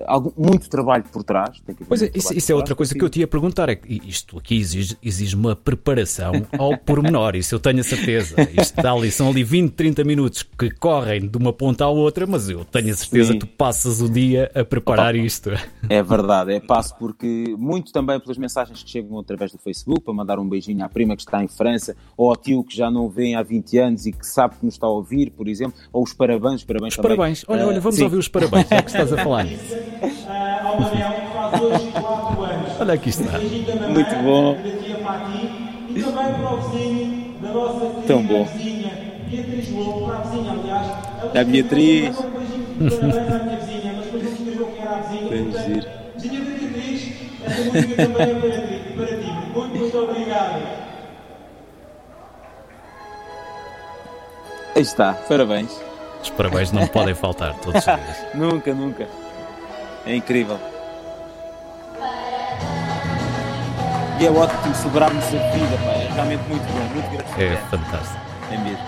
algum- 0.05 0.31
muito 0.37 0.69
trabalho 0.69 1.03
por 1.11 1.23
trás. 1.23 1.61
Pois 1.87 2.01
é, 2.01 2.11
isso, 2.13 2.33
isso 2.33 2.51
é 2.51 2.55
outra 2.55 2.75
coisa 2.75 2.93
que 2.93 3.03
eu 3.03 3.09
te 3.09 3.19
ia 3.19 3.27
perguntar. 3.27 3.69
É 3.69 3.75
que 3.75 4.01
isto 4.07 4.37
aqui 4.37 4.55
exige, 4.57 4.97
exige 5.03 5.35
uma 5.35 5.55
preparação 5.55 6.31
ao 6.57 6.77
pormenor, 6.77 7.35
isso 7.35 7.53
eu 7.55 7.59
tenho 7.59 7.79
a 7.79 7.83
certeza. 7.83 8.35
Isto 8.59 8.81
dá 8.81 8.91
ali, 8.91 9.11
são 9.11 9.29
ali 9.29 9.43
20, 9.43 9.73
30 9.73 10.03
minutos 10.03 10.43
que 10.43 10.69
correm 10.71 11.27
de 11.27 11.37
uma 11.37 11.51
ponta 11.51 11.85
à 11.85 11.89
outra, 11.89 12.25
mas 12.27 12.49
eu 12.49 12.63
tenho 12.65 12.91
a 12.91 12.95
certeza 12.95 13.33
Sim. 13.33 13.39
que 13.39 13.45
tu 13.45 13.47
passas 13.47 14.01
o 14.01 14.09
dia 14.09 14.51
a 14.53 14.63
preparar 14.63 15.15
isto. 15.15 15.49
É 15.89 15.96
verdade, 16.03 16.53
é 16.53 16.59
passo 16.59 16.95
porque 16.97 17.55
muito 17.57 17.91
também 17.91 18.19
pelas 18.19 18.37
mensagens 18.37 18.83
que 18.83 18.89
chegam 18.89 19.17
através 19.19 19.51
do 19.51 19.57
Facebook 19.57 20.01
para 20.01 20.13
mandar 20.13 20.39
um 20.39 20.47
beijinho 20.47 20.83
à 20.83 20.89
prima 20.89 21.15
que 21.15 21.21
está 21.21 21.43
em 21.43 21.47
França 21.47 21.95
ou 22.15 22.29
ao 22.29 22.35
tio 22.35 22.63
que 22.63 22.75
já 22.75 22.89
não 22.91 23.07
vem 23.09 23.35
há 23.35 23.43
20 23.43 23.77
anos 23.77 24.05
e 24.05 24.11
que 24.11 24.25
sabe 24.25 24.55
que 24.57 24.65
nos 24.65 24.75
está 24.75 24.87
a 24.87 24.89
ouvir, 24.89 25.31
por 25.31 25.47
exemplo, 25.47 25.73
ou 25.93 26.03
os 26.03 26.13
parabéns, 26.13 26.63
parabéns 26.63 26.93
Os 26.93 26.97
também. 26.97 27.15
parabéns. 27.17 27.45
Olha, 27.47 27.67
olha, 27.67 27.79
vamos 27.79 27.95
sim. 27.95 28.03
ouvir 28.03 28.17
os 28.17 28.27
parabéns, 28.27 28.67
já 28.69 28.81
que 28.81 28.89
estás 28.89 29.13
a 29.13 29.17
falar. 29.17 29.45
Ah, 30.27 30.61
ao 30.67 30.79
Manel, 30.81 31.11
que 31.11 31.33
faz 31.33 31.61
hoje 31.61 31.91
4 31.91 32.43
anos. 32.43 32.71
Olha 32.81 32.93
aqui 32.93 33.09
está. 33.09 33.39
Muito 33.39 34.15
bom. 34.23 34.57
e 35.95 36.03
também 36.03 36.33
para 36.33 36.53
o 36.53 36.61
vizinho 36.69 37.33
da 37.41 37.53
nossa 37.53 37.79
querida 37.79 38.01
Tão 38.07 38.23
bom. 38.23 38.43
vizinha 38.45 39.07
Beatriz 39.29 39.71
Lobo, 39.71 40.05
para 40.05 40.17
a 40.17 40.21
vizinha, 40.21 40.51
aliás. 40.51 41.33
Da 41.33 41.43
Beatriz. 41.43 42.09
disse, 42.09 42.23
"Eu 42.23 42.29
vou 42.31 42.31
mandar 42.31 43.21
um 43.21 43.25
parabéns 43.25 43.41
à 43.41 43.43
minha 43.43 43.57
vizinha, 43.57 43.66
Vizinha 45.43 46.41
da 46.41 46.51
Beatriz, 46.51 47.13
essa 47.45 47.61
música 47.63 47.95
também 47.95 48.21
é 48.29 48.39
para 48.39 48.51
ti. 48.51 48.93
Para 48.95 49.07
ti. 49.07 49.31
Muito, 49.53 49.77
muito 49.77 49.97
obrigado. 49.97 50.61
Aí 54.75 54.81
está, 54.81 55.13
parabéns. 55.13 55.71
Os 56.21 56.29
parabéns 56.31 56.71
não 56.71 56.85
podem 56.87 57.13
faltar 57.15 57.53
todos 57.59 57.79
os 57.79 57.85
dias. 57.85 58.25
Nunca, 58.35 58.73
nunca. 58.73 59.07
É 60.05 60.15
incrível. 60.15 60.59
E 64.19 64.25
é 64.25 64.31
ótimo 64.31 64.73
celebrarmos 64.73 65.23
a 65.25 65.29
vida, 65.29 65.77
pá. 65.85 65.91
é 65.91 66.09
realmente 66.13 66.41
muito 66.49 66.63
bom, 66.63 66.79
muito 66.93 67.05
É 67.39 67.49
gratificante. 67.49 67.69
fantástico. 67.69 68.19
É 68.51 68.57
mesmo. 68.57 68.79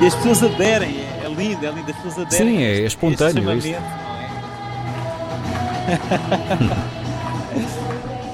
E 0.00 0.06
as 0.06 0.14
pessoas 0.16 0.42
aderem, 0.42 0.88
é, 0.98 1.02
é 1.02 1.09
lindo, 1.34 1.64
é 1.66 1.70
lindo, 1.70 1.90
as 1.90 1.96
pessoas 1.96 2.26
aderem. 2.26 2.46
Sim, 2.56 2.62
é 2.62 2.72
este- 2.72 2.84
espontâneo 2.86 3.52
este 3.52 3.68
isto. 3.70 3.78
é? 3.78 4.10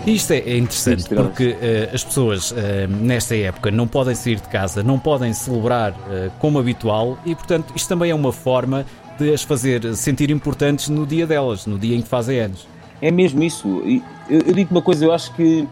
Isto 0.07 0.35
é, 0.35 0.39
é 0.39 0.57
interessante 0.57 1.03
Sim, 1.03 1.17
porque 1.17 1.57
eh, 1.61 1.91
as 1.93 2.05
pessoas 2.05 2.55
eh, 2.57 2.87
nesta 2.87 3.35
época 3.35 3.73
não 3.73 3.89
podem 3.89 4.15
sair 4.15 4.37
de 4.37 4.47
casa, 4.49 4.81
não 4.81 5.01
podem 5.01 5.33
celebrar 5.33 5.93
eh, 6.09 6.31
como 6.39 6.61
habitual 6.61 7.19
e, 7.27 7.35
portanto, 7.35 7.73
isto 7.75 7.89
também 7.89 8.13
é 8.13 8.15
uma 8.15 8.33
forma 8.33 8.87
de 9.19 9.33
as 9.35 9.43
fazer 9.43 9.97
sentir 9.97 10.31
importantes 10.31 10.89
no 10.89 11.05
dia 11.05 11.27
delas, 11.27 11.67
no 11.67 11.77
dia 11.77 11.97
em 11.97 12.03
que 12.03 12.07
fazem 12.09 12.39
anos. 12.39 12.69
É 13.03 13.11
mesmo 13.11 13.43
isso. 13.43 13.67
E 13.85 14.01
Eu, 14.31 14.43
eu 14.43 14.53
digo 14.55 14.71
uma 14.73 14.83
coisa, 14.83 15.05
eu 15.05 15.13
acho 15.13 15.33
que 15.35 15.67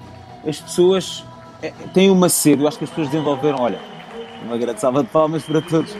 as 0.44 0.60
pessoas 0.60 1.24
eh, 1.62 1.72
têm 1.92 2.10
uma 2.10 2.28
sede, 2.28 2.62
eu 2.62 2.66
acho 2.66 2.76
que 2.78 2.84
as 2.84 2.90
pessoas 2.90 3.08
desenvolveram, 3.10 3.60
olha, 3.60 3.78
uma 4.44 4.58
grande 4.58 4.80
salva 4.80 5.04
de 5.04 5.10
palmas 5.10 5.44
para 5.44 5.62
todos 5.62 5.94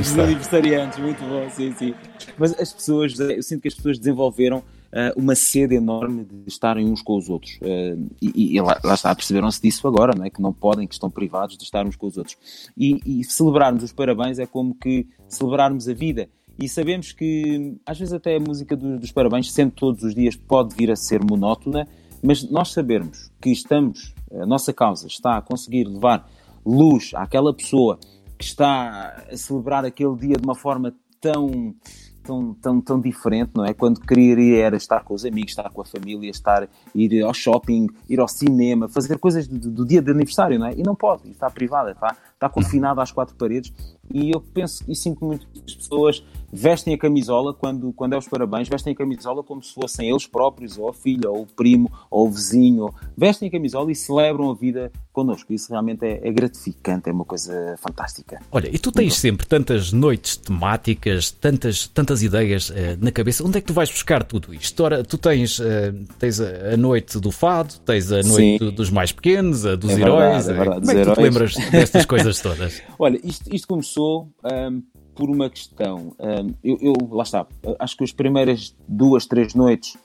os 0.00 0.18
aniversariantes, 0.18 0.98
muito 0.98 1.20
bom, 1.24 1.48
sim, 1.50 1.72
sim. 1.72 1.94
Mas 2.38 2.58
as 2.58 2.72
pessoas, 2.72 3.18
eu 3.18 3.42
sinto 3.42 3.62
que 3.62 3.68
as 3.68 3.74
pessoas 3.74 3.98
desenvolveram 3.98 4.62
eh, 4.92 5.12
uma 5.16 5.34
sede 5.34 5.74
enorme 5.74 6.24
de 6.24 6.48
estarem 6.48 6.86
uns 6.90 7.02
com 7.02 7.16
os 7.16 7.28
outros. 7.28 7.58
Eh, 7.62 7.96
e, 8.20 8.56
e 8.56 8.60
lá, 8.60 8.78
lá 8.84 8.94
está, 8.94 9.14
perceberam-se 9.14 9.60
disso 9.62 9.86
agora, 9.86 10.12
não 10.16 10.24
é? 10.24 10.30
Que 10.30 10.40
não 10.42 10.52
podem, 10.52 10.86
que 10.86 10.94
estão 10.94 11.10
privados 11.10 11.56
de 11.56 11.64
estar 11.64 11.86
uns 11.86 11.96
com 11.96 12.06
os 12.06 12.16
outros. 12.16 12.36
E, 12.76 13.00
e 13.20 13.24
celebrarmos 13.24 13.82
os 13.82 13.92
parabéns 13.92 14.38
é 14.38 14.46
como 14.46 14.74
que 14.74 15.06
celebrarmos 15.28 15.88
a 15.88 15.94
vida. 15.94 16.28
E 16.58 16.68
sabemos 16.68 17.10
que, 17.12 17.76
às 17.84 17.98
vezes, 17.98 18.14
até 18.14 18.36
a 18.36 18.40
música 18.40 18.76
do- 18.76 18.98
dos 18.98 19.10
parabéns, 19.10 19.50
sendo 19.50 19.72
todos 19.72 20.04
os 20.04 20.14
dias, 20.14 20.36
pode 20.36 20.74
vir 20.76 20.90
a 20.90 20.96
ser 20.96 21.20
monótona, 21.24 21.86
mas 22.22 22.48
nós 22.48 22.72
sabermos 22.72 23.30
que 23.40 23.50
estamos, 23.50 24.14
a 24.32 24.46
nossa 24.46 24.72
causa 24.72 25.06
está 25.08 25.36
a 25.36 25.42
conseguir 25.42 25.84
levar 25.88 26.30
luz 26.64 27.10
àquela 27.14 27.52
pessoa 27.52 27.98
que 28.38 28.44
está 28.44 29.24
a 29.30 29.36
celebrar 29.36 29.84
aquele 29.84 30.16
dia 30.16 30.36
de 30.36 30.44
uma 30.44 30.54
forma 30.54 30.94
tão, 31.20 31.74
tão, 32.22 32.54
tão, 32.54 32.80
tão 32.80 33.00
diferente, 33.00 33.52
não 33.54 33.64
é? 33.64 33.72
Quando 33.72 34.00
queria 34.00 34.64
era 34.64 34.76
estar 34.76 35.04
com 35.04 35.14
os 35.14 35.24
amigos, 35.24 35.52
estar 35.52 35.70
com 35.70 35.82
a 35.82 35.84
família, 35.84 36.30
estar, 36.30 36.68
ir 36.94 37.22
ao 37.22 37.32
shopping, 37.32 37.86
ir 38.08 38.20
ao 38.20 38.28
cinema, 38.28 38.88
fazer 38.88 39.18
coisas 39.18 39.46
do, 39.46 39.70
do 39.70 39.86
dia 39.86 40.02
de 40.02 40.10
aniversário, 40.10 40.58
não 40.58 40.66
é? 40.66 40.74
E 40.74 40.82
não 40.82 40.94
pode, 40.94 41.30
está 41.30 41.50
privada, 41.50 41.92
está, 41.92 42.16
está 42.44 42.48
confinada 42.48 43.02
às 43.02 43.10
quatro 43.10 43.34
paredes. 43.36 43.72
E 44.12 44.30
eu 44.30 44.40
penso 44.40 44.84
e 44.86 44.94
sinto 44.94 45.24
muito 45.24 45.46
que 45.46 45.62
as 45.66 45.74
pessoas 45.74 46.22
vestem 46.52 46.94
a 46.94 46.98
camisola 46.98 47.52
quando, 47.54 47.92
quando 47.94 48.12
é 48.12 48.18
os 48.18 48.28
parabéns, 48.28 48.68
vestem 48.68 48.92
a 48.92 48.96
camisola 48.96 49.42
como 49.42 49.62
se 49.62 49.72
fossem 49.74 50.08
eles 50.10 50.26
próprios, 50.26 50.78
ou 50.78 50.88
a 50.88 50.94
filha, 50.94 51.28
ou 51.30 51.42
o 51.42 51.46
primo, 51.46 51.90
ou 52.10 52.26
o 52.28 52.30
vizinho, 52.30 52.94
vestem 53.16 53.48
a 53.48 53.50
camisola 53.50 53.90
e 53.90 53.94
celebram 53.94 54.50
a 54.50 54.54
vida 54.54 54.92
connosco. 55.12 55.52
Isso 55.52 55.70
realmente 55.70 56.04
é, 56.04 56.20
é 56.22 56.30
gratificante, 56.32 57.08
é 57.08 57.12
uma 57.12 57.24
coisa 57.24 57.76
fantástica. 57.78 58.40
Olha, 58.52 58.68
e 58.72 58.78
tu 58.78 58.92
tens 58.92 59.16
sempre 59.16 59.46
tantas 59.46 59.90
noites 59.90 60.36
temáticas, 60.36 61.30
tantas, 61.30 61.88
tantas 61.88 62.22
ideias 62.22 62.70
eh, 62.74 62.96
na 63.00 63.10
cabeça. 63.10 63.42
Onde 63.44 63.58
é 63.58 63.60
que 63.60 63.66
tu 63.66 63.72
vais 63.74 63.90
buscar 63.90 64.22
tudo 64.22 64.52
isto? 64.54 64.78
Ora, 64.84 65.02
tu 65.02 65.16
tens, 65.16 65.58
eh, 65.60 65.92
tens 66.18 66.40
a, 66.40 66.76
noite 66.76 67.18
do 67.18 67.32
fado, 67.32 67.74
tens 67.86 68.12
a 68.12 68.16
noite 68.22 68.34
Sim. 68.34 68.58
do- 68.58 68.70
dos 68.72 68.90
mais 68.90 69.10
pequenos, 69.12 69.64
a 69.66 69.74
dos 69.76 69.90
É 69.90 69.94
heróis. 70.00 70.46
verdade, 70.46 70.48
é 70.48 70.50
eh, 70.50 70.54
verdade, 70.58 70.80
Como 70.86 70.90
é 70.90 70.94
que 70.94 71.10
tu 71.10 71.14
te 71.14 71.22
lembras 71.22 71.54
destas 71.70 72.04
coisas 72.06 72.33
todas? 72.40 72.82
Olha, 72.98 73.20
isto, 73.24 73.54
isto 73.54 73.68
começou 73.68 74.28
ahm, 74.42 74.80
por 75.14 75.28
uma 75.30 75.48
questão. 75.50 76.14
ahm, 76.18 76.50
eu, 76.62 76.78
eu- 76.80 77.08
lá 77.14 77.22
está, 77.22 77.46
acho 77.78 77.96
que 77.96 78.04
as 78.04 78.12
primeiras 78.12 78.74
duas, 78.86 79.26
três 79.26 79.54
noites, 79.54 79.96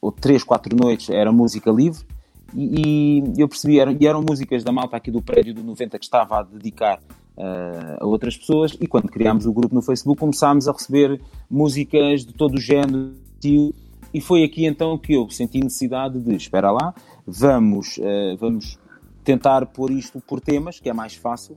ou 0.00 0.12
três, 0.12 0.44
quatro 0.44 0.76
noites, 0.76 1.10
era 1.10 1.32
música 1.32 1.70
livre. 1.70 2.04
E, 2.54 3.22
e 3.36 3.40
eu 3.40 3.48
percebi, 3.48 3.78
eram, 3.78 3.96
e 3.98 4.06
eram 4.06 4.22
músicas 4.22 4.64
da 4.64 4.72
malta 4.72 4.96
aqui 4.96 5.10
do 5.10 5.22
prédio 5.22 5.54
do 5.54 5.62
90 5.62 5.98
que 5.98 6.04
estava 6.04 6.40
a 6.40 6.42
dedicar 6.42 7.00
ah, 7.38 7.98
a 8.00 8.06
outras 8.06 8.36
pessoas. 8.36 8.76
E 8.80 8.86
quando 8.86 9.08
criámos 9.08 9.46
o 9.46 9.52
grupo 9.52 9.74
no 9.74 9.82
Facebook, 9.82 10.18
começámos 10.20 10.68
a 10.68 10.72
receber 10.72 11.20
músicas 11.48 12.24
de 12.24 12.32
todo 12.32 12.54
o 12.54 12.60
género, 12.60 13.14
e 14.12 14.20
foi 14.20 14.42
aqui 14.44 14.66
então 14.66 14.98
que 14.98 15.14
eu 15.14 15.28
senti 15.30 15.60
necessidade 15.60 16.18
de, 16.18 16.34
espera 16.34 16.70
lá, 16.70 16.92
vamos, 17.26 17.96
uh, 17.98 18.36
vamos 18.38 18.78
tentar 19.22 19.64
pôr 19.66 19.90
isto 19.92 20.20
por 20.20 20.40
temas, 20.40 20.80
que 20.80 20.88
é 20.90 20.92
mais 20.92 21.14
fácil, 21.14 21.56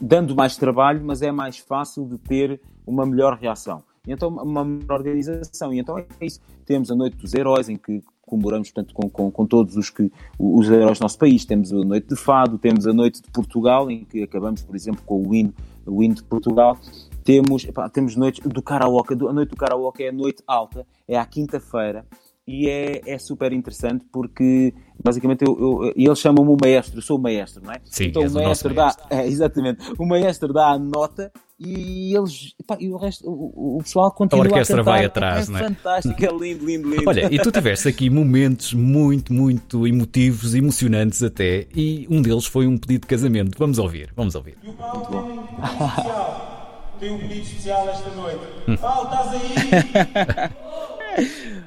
dando 0.00 0.34
mais 0.34 0.56
trabalho, 0.56 1.02
mas 1.04 1.22
é 1.22 1.30
mais 1.30 1.58
fácil 1.58 2.04
de 2.06 2.18
ter 2.18 2.60
uma 2.86 3.06
melhor 3.06 3.38
reação. 3.38 3.82
E 4.06 4.12
então, 4.12 4.28
uma 4.28 4.64
melhor 4.64 4.98
organização. 4.98 5.72
E 5.72 5.78
então 5.78 5.98
é 5.98 6.06
isso. 6.20 6.40
Temos 6.64 6.90
a 6.90 6.94
Noite 6.94 7.16
dos 7.16 7.34
Heróis, 7.34 7.68
em 7.68 7.76
que 7.76 8.02
comemoramos 8.22 8.70
portanto, 8.70 8.92
com, 8.94 9.08
com, 9.08 9.30
com, 9.30 9.46
todos 9.46 9.76
os, 9.76 9.88
que, 9.88 10.10
os 10.38 10.68
heróis 10.68 10.98
do 10.98 11.02
nosso 11.02 11.18
país. 11.18 11.44
Temos 11.44 11.72
a 11.72 11.76
Noite 11.76 12.08
de 12.08 12.16
Fado, 12.16 12.58
temos 12.58 12.86
a 12.86 12.92
Noite 12.92 13.22
de 13.22 13.30
Portugal, 13.30 13.90
em 13.90 14.04
que 14.04 14.22
acabamos, 14.22 14.62
por 14.62 14.74
exemplo, 14.74 15.02
com 15.04 15.26
o 15.26 15.34
hino, 15.34 15.54
o 15.84 16.02
hino 16.02 16.14
de 16.14 16.22
Portugal. 16.24 16.78
Temos, 17.24 17.64
epá, 17.64 17.88
temos 17.88 18.14
noites 18.14 18.40
do 18.40 18.62
karaoke. 18.62 19.14
A 19.14 19.32
noite 19.32 19.50
do 19.50 19.56
karaoke 19.56 20.04
é 20.04 20.08
a 20.08 20.12
noite 20.12 20.42
alta, 20.46 20.86
é 21.08 21.18
à 21.18 21.24
quinta-feira 21.24 22.04
e 22.46 22.68
é, 22.68 23.00
é 23.04 23.18
super 23.18 23.52
interessante 23.52 24.04
porque 24.12 24.72
basicamente 25.02 25.44
eu, 25.44 25.58
eu, 25.58 25.92
eles 25.96 26.18
chamam-me 26.18 26.52
o 26.52 26.56
maestro, 26.60 26.98
eu 26.98 27.02
sou 27.02 27.18
o 27.18 27.22
maestro, 27.22 27.62
não 27.62 27.72
é? 27.72 27.80
Sim, 27.84 28.04
então 28.04 28.22
o 28.22 28.30
maestro, 28.30 28.72
dá, 28.72 28.82
maestro. 28.82 29.06
É, 29.10 29.26
exatamente, 29.28 29.92
o 29.98 30.06
maestro 30.06 30.52
dá 30.52 30.68
a 30.68 30.78
nota 30.78 31.32
e 31.58 32.14
eles 32.14 32.54
pá, 32.64 32.76
e 32.78 32.92
o 32.92 32.96
resto, 32.96 33.28
o, 33.28 33.78
o 33.78 33.82
pessoal 33.82 34.12
continua 34.12 34.44
a 34.44 34.48
orquestra 34.48 34.76
a 34.76 34.78
cantar. 34.78 34.90
vai 34.90 35.04
atrás, 35.04 35.48
é 35.48 35.52
não 35.52 35.58
é? 35.58 35.62
fantástico, 35.64 36.24
é 36.24 36.28
lindo, 36.28 36.64
lindo, 36.64 36.88
lindo. 36.88 37.02
Olha, 37.08 37.34
e 37.34 37.38
tu 37.38 37.50
tiveste 37.50 37.88
aqui 37.88 38.08
momentos 38.08 38.72
muito, 38.74 39.32
muito 39.32 39.84
emotivos, 39.86 40.54
emocionantes 40.54 41.24
até, 41.24 41.66
e 41.74 42.06
um 42.08 42.22
deles 42.22 42.46
foi 42.46 42.68
um 42.68 42.78
pedido 42.78 43.00
de 43.00 43.06
casamento. 43.08 43.58
Vamos 43.58 43.78
ouvir, 43.78 44.12
vamos 44.14 44.36
ouvir. 44.36 44.56
E 44.62 44.68
o 44.68 44.72
Paulo 44.74 45.04
tem 45.06 45.18
um 45.18 45.36
pedido 45.46 45.80
especial. 45.88 46.96
Tem 47.00 47.10
um 47.10 47.18
pedido 47.18 47.40
especial 47.40 47.88
esta 47.88 48.10
noite. 48.10 48.80
Paulo, 48.80 49.10
estás 49.10 49.32
aí? 49.32 49.50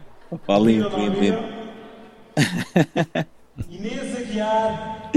Lindo, 0.32 0.90
lindo. 0.98 1.44
Inês 3.70 4.16
Aguiar. 4.16 5.12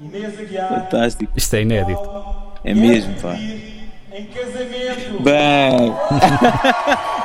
Inês 0.00 0.38
Aguiar. 0.38 0.68
Fantástico. 0.68 1.32
Isto 1.34 1.56
é 1.56 1.62
inédito. 1.62 2.10
É 2.64 2.74
mesmo, 2.74 3.14
pá. 3.20 3.34
Em 3.34 4.26
casamento. 4.26 5.22
Bem. 5.22 5.94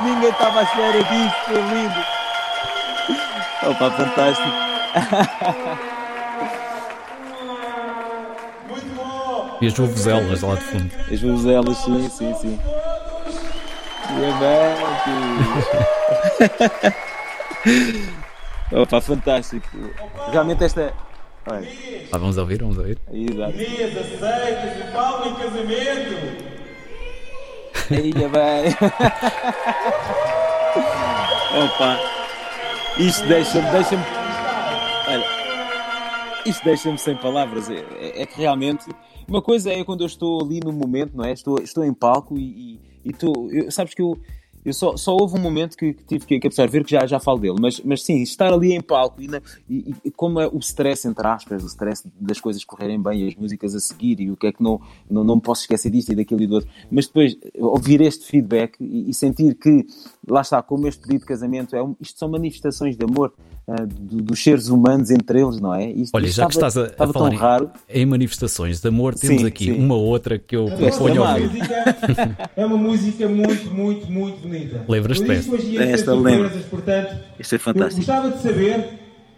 Ninguém 0.02 0.30
estava 0.30 0.60
à 0.60 0.62
espera 0.62 1.04
disto, 1.04 1.36
foi 1.44 1.60
lindo. 1.60 2.04
Opa, 3.70 3.90
fantástico. 3.90 4.48
Muito 8.68 8.94
bom. 8.96 9.58
E 9.60 9.66
as 9.66 9.74
vovozelas 9.74 10.40
lá 10.40 10.54
de 10.54 10.62
fundo. 10.62 10.90
As 11.12 11.20
vovozelas, 11.20 11.76
sim, 11.76 12.08
sim, 12.08 12.34
sim. 12.40 12.58
Opa, 18.72 19.00
fantástico. 19.00 19.68
Realmente 20.30 20.64
esta. 20.64 20.92
Olha. 21.46 21.68
Ah, 22.10 22.18
vamos 22.18 22.36
ouvir, 22.38 22.60
vamos 22.60 22.78
ouvir. 22.78 22.98
Exato. 23.12 23.52
O 23.52 24.92
Paulo 24.92 25.26
em 25.28 25.34
casamento? 25.34 26.54
Ainda 27.90 28.28
bem. 28.30 28.74
Opa. 31.64 31.98
Isto 32.98 33.26
deixa-me. 33.26 33.70
Deixa 33.70 33.96
Olha. 35.08 35.24
Isto 36.46 36.64
deixa-me 36.64 36.98
sem 36.98 37.16
palavras. 37.16 37.68
É, 37.68 37.84
é, 37.98 38.22
é, 38.22 38.26
que 38.26 38.40
realmente. 38.40 38.86
Uma 39.26 39.40
coisa 39.40 39.72
é 39.72 39.82
quando 39.84 40.02
eu 40.02 40.06
estou 40.06 40.42
ali 40.42 40.60
no 40.60 40.72
momento, 40.72 41.16
não 41.16 41.24
é? 41.24 41.32
Estou, 41.32 41.58
estou 41.58 41.84
em 41.84 41.94
palco 41.94 42.36
e, 42.38 42.42
e, 42.42 42.80
e 43.06 43.12
tu. 43.12 43.48
Eu, 43.50 43.70
sabes 43.70 43.94
que 43.94 44.02
eu 44.02 44.18
eu 44.64 44.72
só, 44.72 44.96
só 44.96 45.14
houve 45.14 45.36
um 45.36 45.40
momento 45.40 45.76
que, 45.76 45.92
que 45.92 46.04
tive 46.04 46.40
que, 46.40 46.46
absorver, 46.46 46.84
que 46.84 46.90
já, 46.90 47.06
já 47.06 47.20
falo 47.20 47.38
dele, 47.38 47.56
mas, 47.60 47.80
mas 47.80 48.02
sim, 48.02 48.22
estar 48.22 48.52
ali 48.52 48.72
em 48.72 48.80
palco 48.80 49.20
e, 49.20 49.28
na, 49.28 49.40
e, 49.68 49.94
e 50.04 50.10
como 50.10 50.40
é 50.40 50.46
o 50.46 50.58
stress, 50.58 51.06
entre 51.06 51.26
aspas, 51.26 51.62
o 51.62 51.66
stress 51.66 52.06
das 52.18 52.40
coisas 52.40 52.64
correrem 52.64 53.00
bem 53.00 53.24
e 53.24 53.28
as 53.28 53.34
músicas 53.34 53.74
a 53.74 53.80
seguir 53.80 54.20
e 54.20 54.30
o 54.30 54.36
que 54.36 54.46
é 54.46 54.52
que 54.52 54.62
não, 54.62 54.80
não, 55.10 55.22
não 55.22 55.36
me 55.36 55.42
posso 55.42 55.62
esquecer 55.62 55.90
disto 55.90 56.12
e 56.12 56.14
daquilo 56.14 56.42
e 56.42 56.46
do 56.46 56.54
outro, 56.54 56.70
mas 56.90 57.06
depois 57.06 57.36
ouvir 57.58 58.00
este 58.00 58.26
feedback 58.26 58.76
e, 58.80 59.10
e 59.10 59.14
sentir 59.14 59.54
que, 59.54 59.86
lá 60.26 60.40
está, 60.40 60.62
como 60.62 60.86
este 60.88 61.02
pedido 61.02 61.20
de 61.20 61.26
casamento, 61.26 61.76
é 61.76 61.82
um, 61.82 61.94
isto 62.00 62.18
são 62.18 62.28
manifestações 62.28 62.96
de 62.96 63.04
amor 63.04 63.32
uh, 63.68 63.86
do, 63.86 64.22
dos 64.22 64.42
seres 64.42 64.68
humanos 64.68 65.10
entre 65.10 65.40
eles, 65.40 65.60
não 65.60 65.74
é? 65.74 65.90
Isto, 65.90 66.14
Olha, 66.14 66.26
isto 66.26 66.36
já 66.36 66.46
estava, 66.46 66.70
que 66.70 66.80
estás 66.80 67.00
a, 67.00 67.04
a 67.04 67.12
falar 67.12 67.30
tão 67.30 67.38
raro. 67.38 67.70
em 67.88 68.06
manifestações 68.06 68.80
de 68.80 68.88
amor, 68.88 69.14
temos 69.14 69.40
Sim, 69.42 69.46
aqui 69.46 69.64
sim. 69.66 69.72
uma 69.78 69.94
outra 69.96 70.38
que 70.38 70.56
eu 70.56 70.66
proponho 70.66 71.24
a 71.24 71.32
ouvir. 71.34 71.48
música 71.48 72.48
é 72.56 72.66
uma 72.66 72.76
música 72.76 73.28
muito, 73.28 73.70
muito, 73.72 74.10
muito 74.10 74.40
bonita. 74.40 74.84
Lembras-te 74.88 75.24
ter 75.24 75.82
Esta 75.88 76.14
lembro. 76.14 76.50
portanto, 76.70 77.16
Isto 77.38 77.54
é 77.54 77.56
eu 77.56 77.60
fantástico. 77.60 77.96
gostava 78.06 78.30
de 78.30 78.42
saber 78.42 78.88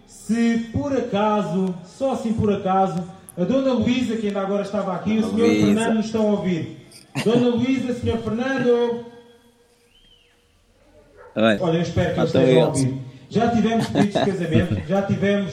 se 0.06 0.68
por 0.72 0.92
acaso, 0.96 1.74
só 1.84 2.12
assim 2.12 2.32
por 2.32 2.52
acaso, 2.52 3.02
a 3.38 3.44
Dona 3.44 3.72
Luísa, 3.74 4.16
que 4.16 4.28
ainda 4.28 4.40
agora 4.40 4.62
estava 4.62 4.94
aqui, 4.94 5.12
e 5.14 5.18
o 5.18 5.22
Sr. 5.30 5.36
Fernando 5.36 5.94
nos 5.96 6.06
estão 6.06 6.22
a 6.28 6.32
ouvir. 6.32 6.78
Dona 7.24 7.48
Luísa, 7.48 7.92
Sr. 7.94 8.18
Fernando, 8.18 9.04
Olha, 11.34 11.58
olha, 11.60 11.76
eu 11.76 11.82
espero 11.82 12.14
que 12.14 12.20
eles 12.20 12.34
estejam 12.34 12.62
a 12.62 12.66
ouvir. 12.68 12.94
Já 13.28 13.50
tivemos 13.50 13.86
pedidos 13.88 14.14
de 14.24 14.30
casamento, 14.30 14.88
já 14.88 15.02
tivemos 15.02 15.52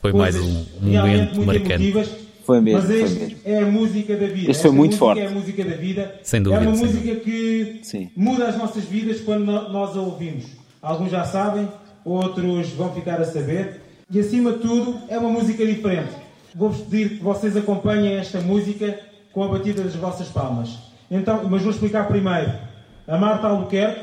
Foi 0.00 0.12
mais 0.12 0.36
um- 0.36 0.66
um 0.82 0.90
realmente 0.90 1.18
momento 1.18 1.34
muito 1.36 1.46
marcante. 1.46 1.72
emotivas, 1.72 2.10
Foi 2.44 2.60
mesmo, 2.60 2.78
mas 2.80 2.88
foi 2.88 3.02
este 3.02 3.18
mesmo. 3.18 3.36
é 3.44 3.58
a 3.58 3.66
música 3.66 4.16
da 4.16 4.26
vida. 4.26 4.36
Este 4.36 4.44
foi 4.44 4.50
Esta 4.70 4.72
muito 4.72 4.96
forte. 4.96 5.20
é 5.20 5.26
a 5.26 5.30
música 5.30 5.64
da 5.64 5.76
vida. 5.76 6.14
Sem 6.22 6.42
dúvida, 6.42 6.64
É 6.64 6.68
uma 6.68 6.76
sem 6.76 6.86
música 6.86 7.14
que 7.16 7.80
Sim. 7.82 8.10
muda 8.16 8.46
as 8.48 8.56
nossas 8.56 8.84
vidas 8.84 9.20
quando 9.20 9.44
nós 9.44 9.96
a 9.96 10.00
ouvimos. 10.00 10.44
Alguns 10.80 11.10
já 11.10 11.24
sabem, 11.24 11.68
outros 12.04 12.70
vão 12.70 12.92
ficar 12.94 13.20
a 13.20 13.24
saber. 13.24 13.82
E 14.10 14.18
acima 14.18 14.52
de 14.52 14.58
tudo, 14.58 14.98
é 15.08 15.18
uma 15.18 15.28
música 15.30 15.64
diferente. 15.66 16.10
Vou-vos 16.54 16.80
pedir 16.82 17.10
que 17.10 17.22
vocês 17.22 17.56
acompanhem 17.56 18.14
esta 18.16 18.40
música 18.40 18.98
com 19.32 19.44
a 19.44 19.48
batida 19.48 19.82
das 19.84 19.94
vossas 19.94 20.28
palmas. 20.28 20.70
Então, 21.10 21.44
mas 21.48 21.62
vou 21.62 21.70
explicar 21.70 22.08
primeiro. 22.08 22.52
A 23.06 23.16
Marta 23.18 23.46
Albuquerque 23.48 24.00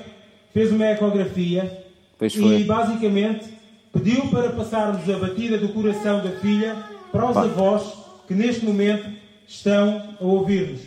fez 0.53 0.71
uma 0.71 0.85
ecografia 0.85 1.85
Pois 2.17 2.33
foi. 2.35 2.61
e 2.61 2.63
basicamente 2.63 3.45
pediu 3.93 4.27
para 4.27 4.49
passarmos 4.49 5.09
a 5.09 5.17
batida 5.17 5.57
do 5.57 5.69
coração 5.69 6.21
da 6.23 6.31
filha 6.31 6.75
para 7.11 7.25
os 7.27 7.33
Pá. 7.33 7.43
avós 7.43 7.83
que 8.27 8.33
neste 8.33 8.65
momento 8.65 9.07
estão 9.47 10.01
a 10.19 10.23
ouvir-nos. 10.25 10.81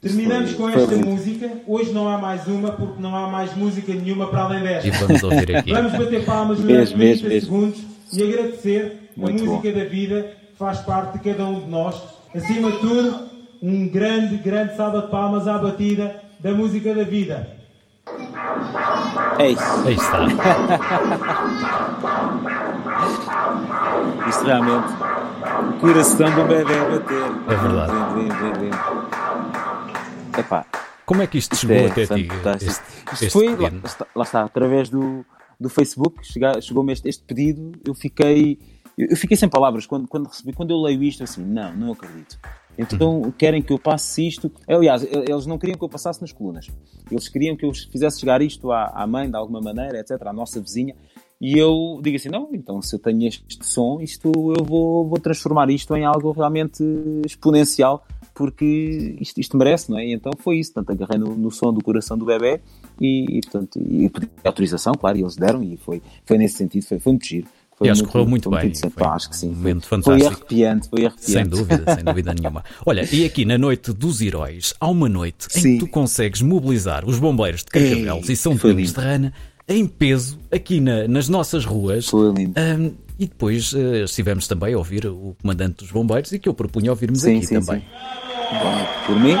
Terminamos 0.00 0.52
Foi- 0.52 0.66
com 0.66 0.72
foi 0.72 0.82
esta 0.82 0.96
música. 1.06 1.50
Hoje 1.66 1.90
não 1.92 2.08
há 2.08 2.18
mais 2.18 2.46
uma, 2.46 2.70
porque 2.72 3.00
não 3.00 3.16
há 3.16 3.28
mais 3.28 3.56
música 3.56 3.92
nenhuma 3.94 4.28
para 4.28 4.42
além 4.42 4.60
E 4.60 4.62
desta. 4.62 5.06
vamos 5.06 5.22
ouvir 5.22 5.56
aqui. 5.56 5.72
Vamos 5.72 5.92
bater 5.92 6.24
palmas 6.24 6.58
Mesmo, 6.60 6.68
durante 6.68 6.88
30 6.92 6.98
mesmo, 7.04 7.28
mesmo. 7.28 7.40
segundos 7.40 7.80
e 8.12 8.22
agradecer 8.22 9.10
Muito 9.16 9.42
a 9.42 9.46
música 9.46 9.72
da 9.72 9.84
vida 9.84 10.22
que 10.52 10.56
faz 10.58 10.78
parte 10.80 11.18
de 11.18 11.24
cada 11.24 11.46
um 11.46 11.60
de 11.60 11.70
nós. 11.70 11.96
Acima 12.34 12.70
de 12.70 12.78
tudo, 12.78 13.18
um 13.62 13.88
grande, 13.88 14.36
grande 14.36 14.76
salva 14.76 15.02
de 15.02 15.08
palmas 15.10 15.48
à 15.48 15.56
batida 15.58 16.22
da 16.38 16.52
música 16.52 16.94
da 16.94 17.02
vida. 17.02 17.55
É 19.38 19.50
isso. 19.50 19.62
Aí 19.86 19.94
está. 19.94 20.26
Isto 24.28 24.44
realmente. 24.44 24.92
O 25.76 25.78
coração 25.80 26.30
do 26.34 26.44
bebê 26.44 26.78
a 26.78 26.88
bater. 26.90 27.22
É 27.48 27.56
verdade. 27.56 27.92
Lindo, 28.14 28.34
lindo, 28.34 28.60
lindo. 28.60 28.76
Epá, 30.38 30.66
Como 31.04 31.22
é 31.22 31.26
que 31.26 31.38
isto 31.38 31.56
chegou 31.56 31.76
é 31.76 31.86
até 31.86 32.06
ti? 32.06 32.28
Este, 32.56 32.66
Isto 32.66 32.84
este 33.12 33.30
foi, 33.30 33.56
lá, 33.56 33.70
lá 34.14 34.24
está, 34.24 34.42
através 34.42 34.90
do, 34.90 35.24
do 35.58 35.68
Facebook, 35.68 36.20
chegou-me 36.60 36.92
este, 36.92 37.08
este 37.08 37.24
pedido, 37.24 37.72
eu 37.86 37.94
fiquei, 37.94 38.58
eu 38.98 39.16
fiquei 39.16 39.36
sem 39.36 39.48
palavras 39.48 39.86
quando, 39.86 40.06
quando 40.06 40.26
recebi, 40.26 40.52
quando 40.52 40.72
eu 40.72 40.76
leio 40.82 41.02
isto 41.02 41.24
assim, 41.24 41.42
não, 41.42 41.72
não 41.74 41.92
acredito. 41.92 42.38
Então 42.78 43.32
querem 43.36 43.62
que 43.62 43.72
eu 43.72 43.78
passe 43.78 44.26
isto. 44.26 44.50
Aliás, 44.68 45.02
eles 45.02 45.46
não 45.46 45.58
queriam 45.58 45.78
que 45.78 45.84
eu 45.84 45.88
passasse 45.88 46.20
nas 46.20 46.32
colunas. 46.32 46.68
Eles 47.10 47.28
queriam 47.28 47.56
que 47.56 47.64
eu 47.64 47.72
fizesse 47.74 48.20
chegar 48.20 48.42
isto 48.42 48.70
à, 48.70 48.86
à 48.94 49.06
mãe 49.06 49.30
de 49.30 49.36
alguma 49.36 49.60
maneira, 49.60 49.98
etc., 49.98 50.26
à 50.26 50.32
nossa 50.32 50.60
vizinha. 50.60 50.94
E 51.40 51.58
eu 51.58 52.00
digo 52.02 52.16
assim: 52.16 52.28
não, 52.28 52.48
então 52.52 52.80
se 52.80 52.94
eu 52.94 52.98
tenho 52.98 53.26
este 53.26 53.64
som, 53.64 54.00
isto 54.00 54.32
eu 54.56 54.64
vou, 54.64 55.06
vou 55.06 55.18
transformar 55.18 55.68
isto 55.70 55.94
em 55.94 56.04
algo 56.04 56.32
realmente 56.32 56.82
exponencial, 57.26 58.06
porque 58.34 59.16
isto, 59.20 59.38
isto 59.38 59.56
merece, 59.56 59.90
não 59.90 59.98
é? 59.98 60.06
E 60.06 60.12
então 60.14 60.32
foi 60.38 60.58
isso. 60.58 60.72
Portanto, 60.72 60.96
agarrei 60.96 61.18
no, 61.18 61.36
no 61.36 61.50
som 61.50 61.72
do 61.72 61.82
coração 61.82 62.16
do 62.16 62.24
bebê 62.24 62.60
e, 63.00 63.38
e, 63.38 63.40
portanto, 63.42 63.78
e 63.78 64.08
pedi 64.08 64.30
autorização, 64.44 64.94
claro, 64.94 65.18
e 65.18 65.22
eles 65.22 65.36
deram, 65.36 65.62
e 65.62 65.76
foi, 65.76 66.00
foi 66.24 66.38
nesse 66.38 66.56
sentido, 66.56 66.84
foi, 66.84 66.98
foi 66.98 67.12
muito 67.12 67.26
giro. 67.26 67.46
Foi 67.76 67.88
E 67.88 67.90
acho 67.90 68.02
que 68.04 68.08
correu 68.10 68.26
muito 68.26 68.48
foi 68.48 68.58
bem. 68.62 68.72
Foi 68.74 69.06
um 69.06 69.10
acho 69.10 69.28
que 69.28 69.36
sim. 69.36 69.48
momento 69.50 69.86
Foi- 69.86 69.98
fantástico. 70.02 70.24
Foi 70.30 70.36
arrepiante, 70.64 70.88
foi 70.88 71.06
arrepiante. 71.06 71.30
Sem 71.30 71.46
dúvida, 71.46 71.94
sem 71.94 72.04
dúvida 72.04 72.34
nenhuma. 72.34 72.64
Olha, 72.86 73.06
e 73.12 73.24
aqui 73.26 73.44
na 73.44 73.58
Noite 73.58 73.92
dos 73.92 74.20
Heróis, 74.22 74.72
há 74.80 74.88
uma 74.88 75.08
noite 75.10 75.46
em 75.54 75.60
Sim. 75.60 75.72
que 75.78 75.84
tu 75.84 75.86
consegues 75.90 76.40
mobilizar 76.40 77.04
os 77.04 77.18
bombeiros 77.18 77.60
de 77.60 77.66
Carcavelos 77.66 78.28
e 78.30 78.36
São 78.36 78.54
Domingos 78.56 78.92
de. 78.94 79.00
Rana 79.00 79.32
em 79.68 79.84
peso 79.86 80.38
aqui 80.50 80.80
na- 80.80 81.06
nas 81.08 81.28
nossas 81.28 81.64
ruas. 81.66 82.06
Foi 82.08 82.32
lindo. 82.32 82.54
Ahm, 82.58 82.92
e 83.18 83.26
depois 83.26 83.74
eh, 83.74 84.04
estivemos 84.04 84.46
também 84.48 84.72
a 84.74 84.78
ouvir 84.78 85.06
o 85.06 85.36
comandante 85.42 85.78
dos 85.78 85.90
bombeiros 85.90 86.32
e 86.32 86.38
que 86.38 86.48
eu 86.48 86.54
propunha 86.54 86.90
ouvirmos 86.90 87.20
Sim, 87.20 87.38
aqui 87.38 87.46
sim, 87.46 87.60
também. 87.60 87.80
sim. 87.80 87.86
Bom, 88.62 88.86
por 89.06 89.20
mim, 89.20 89.34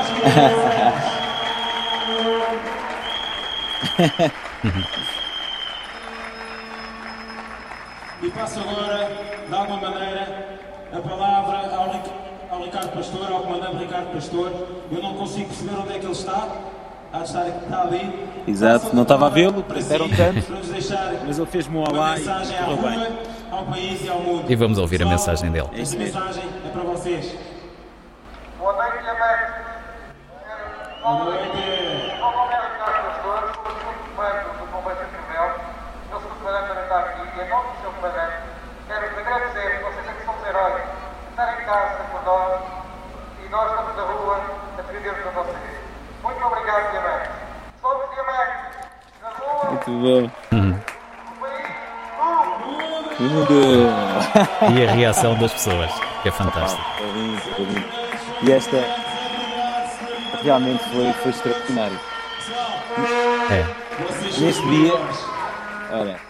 E 8.22 8.30
passo 8.30 8.60
agora, 8.60 9.10
de 9.46 9.54
alguma 9.54 9.90
maneira, 9.90 10.58
a 10.90 11.00
palavra 11.00 11.58
ao, 11.76 12.56
ao 12.56 12.64
Ricardo 12.64 12.92
Pastor, 12.92 13.30
ao 13.30 13.40
comandante 13.40 13.76
Ricardo 13.76 14.12
Pastor. 14.12 14.52
Eu 14.90 15.02
não 15.02 15.14
consigo 15.14 15.48
perceber 15.48 15.78
onde 15.78 15.92
é 15.92 15.98
que 15.98 16.06
ele 16.06 16.12
está. 16.12 16.48
Há 17.12 17.18
de 17.18 17.24
estar 17.24 17.46
está 17.46 17.82
ali. 17.82 18.28
Exato, 18.48 18.96
não 18.96 19.02
estava 19.02 19.26
a 19.26 19.28
vê-lo, 19.28 19.62
deram 19.62 20.08
tanto, 20.08 20.44
mas 21.26 21.38
ele 21.38 21.46
fez-me 21.46 21.76
um 21.76 21.80
uma 21.80 21.90
olá 21.90 22.16
e 22.16 22.20
mensagem 22.20 22.58
à 22.58 22.64
correu 22.64 22.76
rua, 22.76 22.90
bem. 22.90 23.18
ao 23.50 23.64
país 23.66 24.04
e 24.04 24.08
ao 24.08 24.18
mundo. 24.20 24.50
E 24.50 24.56
vamos 24.56 24.78
ouvir 24.78 25.02
a 25.02 25.06
mensagem 25.06 25.50
dele. 25.50 25.68
É 25.72 25.80
Esta 25.80 25.96
mensagem 25.98 26.44
é 26.64 26.68
para 26.70 26.82
vocês. 26.82 27.36
Boa 28.58 28.72
noite. 28.72 28.96
Boa 31.02 31.24
noite. 31.24 31.58
É 31.58 32.18
Ricardo 32.72 33.04
Pastor, 33.06 33.52
sou 33.54 33.62
o 33.62 33.78
segundo 33.78 34.16
comando 34.16 34.58
do 34.58 34.72
Bombeiro 34.72 35.00
de 35.00 35.06
Tribel. 35.10 35.50
Eu 36.12 36.20
sou 36.20 36.30
o 36.30 36.34
comandante 36.34 36.80
está 36.82 36.98
aqui 37.00 37.38
e, 37.38 37.42
em 37.42 37.48
nome 37.48 37.75
comandante, 38.06 38.36
quero 38.86 39.08
vos 39.08 39.18
agradecer, 39.18 39.82
vocês 39.82 40.08
é 40.08 40.12
que 40.12 40.24
são 40.24 40.34
os 40.36 40.46
heróis, 40.46 40.82
estarem 41.30 41.60
em 41.60 41.64
casa 41.64 42.04
por 42.04 42.24
nós 42.24 42.60
e 43.44 43.48
nós 43.48 43.70
estamos 43.70 43.96
na 43.96 44.02
rua 44.02 44.36
a 44.36 44.82
defendermos 44.82 45.26
a 45.26 45.42
vida. 45.42 45.58
Muito 46.22 46.44
obrigado, 46.44 46.94
mãe. 47.02 47.28
Somos 47.80 48.10
diamantes 48.10 48.76
na 49.22 49.28
rua, 49.30 49.70
Muito 49.70 49.90
bom. 49.90 50.30
Tudo. 53.16 53.56
E 54.76 54.86
a 54.86 54.92
reação 54.92 55.34
das 55.38 55.52
pessoas, 55.52 55.90
que 56.22 56.28
é 56.28 56.32
fantástico. 56.32 56.82
Foi 56.98 57.06
lindo, 57.12 57.40
foi 57.40 57.64
lindo. 57.64 57.86
E 58.42 58.52
esta 58.52 58.76
realmente 60.42 60.84
foi, 60.90 61.12
foi 61.14 61.30
extraordinário. 61.30 61.98
É. 63.50 63.64
Neste 64.38 64.68
dia, 64.68 64.92
olha, 65.92 66.20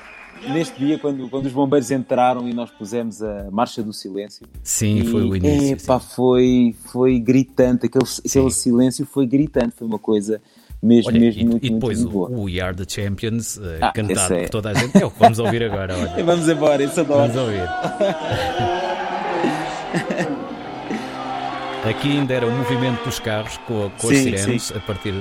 neste 0.49 0.79
dia, 0.79 0.99
quando, 0.99 1.29
quando 1.29 1.46
os 1.46 1.53
bombeiros 1.53 1.90
entraram 1.90 2.49
e 2.49 2.55
nós 2.55 2.70
pusemos 2.70 3.22
a 3.22 3.49
Marcha 3.51 3.83
do 3.83 3.92
Silêncio, 3.92 4.46
Sim, 4.62 4.99
e, 5.01 5.05
foi 5.07 5.22
o 5.22 5.37
início. 5.37 5.75
epá, 5.75 5.99
foi, 5.99 6.75
foi 6.92 7.18
gritante, 7.18 7.87
aquele, 7.87 8.05
aquele 8.27 8.51
silêncio 8.51 9.07
foi 9.07 9.27
gritante, 9.27 9.75
foi 9.77 9.87
uma 9.87 9.99
coisa 9.99 10.40
mesmo, 10.83 11.11
Olha, 11.11 11.20
mesmo 11.20 11.40
e, 11.40 11.44
muito, 11.46 11.66
e 11.66 11.70
depois 11.70 12.01
muito 12.01 12.12
boa. 12.12 12.31
o 12.31 12.42
We 12.44 12.61
Are 12.61 12.77
the 12.77 12.85
Champions, 12.87 13.59
eh, 13.59 13.79
Ah, 13.81 13.92
cantado 13.92 14.35
é- 14.35 14.42
por 14.42 14.51
toda 14.51 14.70
a 14.70 14.75
gente. 14.75 15.03
É 15.03 15.07
o 15.07 15.11
que 15.11 15.18
vamos 15.18 15.38
ouvir 15.38 15.62
agora. 15.64 15.94
Olha. 15.96 16.09
Vamos 16.25 16.49
embora, 16.49 16.83
isso 16.85 17.01
adoro. 17.01 17.33
Vamos 17.33 17.37
ouvir. 17.37 17.66
Aqui 21.88 22.18
ainda 22.18 22.35
era 22.35 22.46
o 22.46 22.51
movimento 22.51 23.05
dos 23.05 23.20
carros 23.20 23.57
com, 23.59 23.88
com 24.01 24.09
as 24.09 24.16
Sim, 24.16 24.25
sirenes 24.37 24.62
sim. 24.64 24.75
a 24.77 24.81
partir, 24.81 25.14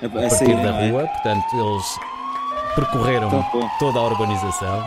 A, 0.00 0.06
a 0.06 0.08
partir 0.08 0.30
sair, 0.30 0.54
da 0.62 0.68
é? 0.80 0.88
rua, 0.90 1.06
portanto 1.08 1.44
eles 1.52 1.98
percorreram 2.74 3.28
bom. 3.30 3.44
toda 3.78 3.98
a 3.98 4.02
urbanização 4.02 4.84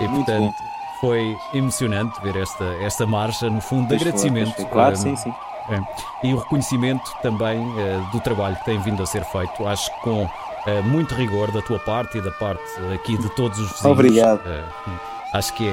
e 0.00 0.08
Muito 0.08 0.26
portanto 0.26 0.54
foi 1.00 1.36
emocionante 1.54 2.20
ver 2.22 2.36
esta, 2.36 2.64
esta 2.80 3.06
marcha 3.06 3.48
no 3.50 3.60
fundo 3.60 3.82
de 3.82 3.88
Pois 3.88 4.00
foi, 4.02 4.08
agradecimento. 4.08 4.46
pois 4.54 4.62
foi. 4.62 4.72
Claro, 4.72 4.96
sim, 4.96 5.16
sim. 5.16 5.34
é. 5.70 6.26
E 6.26 6.32
o 6.34 6.38
reconhecimento 6.38 7.10
também 7.22 7.58
eh, 7.78 8.00
do 8.12 8.20
trabalho 8.20 8.56
que 8.56 8.64
tem 8.64 8.78
vindo 8.78 9.02
a 9.02 9.06
ser 9.06 9.24
feito, 9.24 9.66
acho 9.66 9.90
que 9.94 10.00
com 10.00 10.28
eh, 10.66 10.80
muito 10.82 11.14
rigor 11.14 11.50
da 11.52 11.60
tua 11.62 11.78
parte 11.78 12.16
e 12.18 12.20
da 12.22 12.30
parte 12.32 12.62
aqui 12.94 13.16
de 13.18 13.28
todos 13.30 13.58
os 13.58 13.68
vizinhos. 13.72 13.84
Obrigado. 13.84 14.40
Eh, 14.46 14.64
acho 15.34 15.52
que 15.52 15.68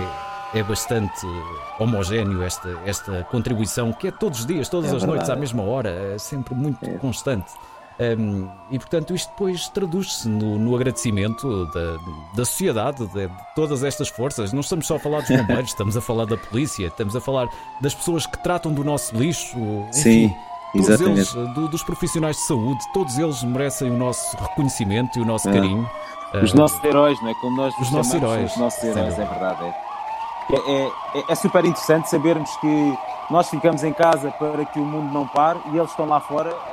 é, 0.54 0.60
é 0.60 0.64
bastante 0.64 1.26
homogéneo 1.80 2.44
esta, 2.44 2.70
esta 2.86 3.24
contribuição, 3.32 3.92
que 3.94 4.08
é 4.10 4.12
todos 4.12 4.42
os 4.42 4.46
dias, 4.46 4.68
todas 4.68 4.92
É 4.92 4.96
as 4.96 5.02
verdade. 5.02 5.12
noites, 5.18 5.30
à 5.30 5.36
mesma 5.36 5.64
hora, 5.64 5.90
é 5.90 6.18
sempre 6.18 6.54
muito 6.54 6.86
constante. 7.00 7.52
Um, 8.00 8.50
e 8.72 8.80
portanto, 8.80 9.14
isto 9.14 9.30
depois 9.30 9.68
traduz-se 9.70 10.28
no, 10.28 10.58
no 10.58 10.76
agradecimento 10.76 11.66
da, 11.68 11.98
da 12.36 12.44
sociedade, 12.46 13.06
de, 13.08 13.28
de 13.28 13.34
todas 13.56 13.84
estas 13.84 14.10
forças. 14.10 14.52
Não 14.52 14.62
estamos 14.62 14.88
só 14.88 14.96
a 14.96 15.00
falar 15.00 15.20
dos 15.22 15.30
bombeiros, 15.38 15.70
estamos 15.70 15.96
a 15.96 16.02
falar 16.02 16.26
da 16.26 16.36
polícia, 16.38 16.88
estamos 16.88 17.16
a 17.16 17.22
falar 17.22 17.48
das 17.82 17.94
pessoas 17.94 18.26
que 18.26 18.38
tratam 18.44 18.74
do 18.74 18.84
nosso 18.84 19.16
lixo. 19.16 19.56
Sim, 19.92 20.26
enfim, 20.26 20.36
Todos 20.74 20.90
exatamente. 20.90 21.38
eles, 21.38 21.54
do- 21.54 21.68
dos 21.68 21.84
profissionais 21.84 22.36
de 22.36 22.42
saúde, 22.48 22.80
todos 22.94 23.18
eles 23.20 23.44
merecem 23.44 23.92
o 23.92 23.98
nosso 23.98 24.36
reconhecimento 24.38 25.20
e 25.20 25.22
o 25.22 25.26
nosso 25.26 25.48
É. 25.50 25.54
carinho. 25.54 25.88
Os 26.42 26.52
Uh, 26.52 26.58
nossos 26.58 26.84
heróis, 26.84 27.22
não 27.22 27.30
é? 27.30 27.34
Como 27.36 27.56
nós 27.56 27.74
Os 27.76 27.82
os 27.82 27.92
nossos 27.92 28.14
heróis. 28.16 28.52
Os 28.54 28.58
nossos 28.58 28.84
heróis, 28.84 29.14
é 29.20 29.26
verdade. 29.26 29.64
É. 29.66 30.56
É, 30.56 30.88
é- 31.20 31.24
é 31.30 31.36
super 31.36 31.64
interessante 31.64 32.10
sabermos 32.10 32.50
que 32.58 32.98
nós 33.30 33.48
ficamos 33.50 33.84
em 33.84 33.94
casa 33.94 34.32
para 34.32 34.66
que 34.66 34.80
o 34.80 34.84
mundo 34.84 35.14
não 35.14 35.28
pare 35.28 35.60
e 35.72 35.78
eles 35.78 35.92
estão 35.92 36.06
lá 36.08 36.20
fora 36.20 36.50
eh, 36.50 36.73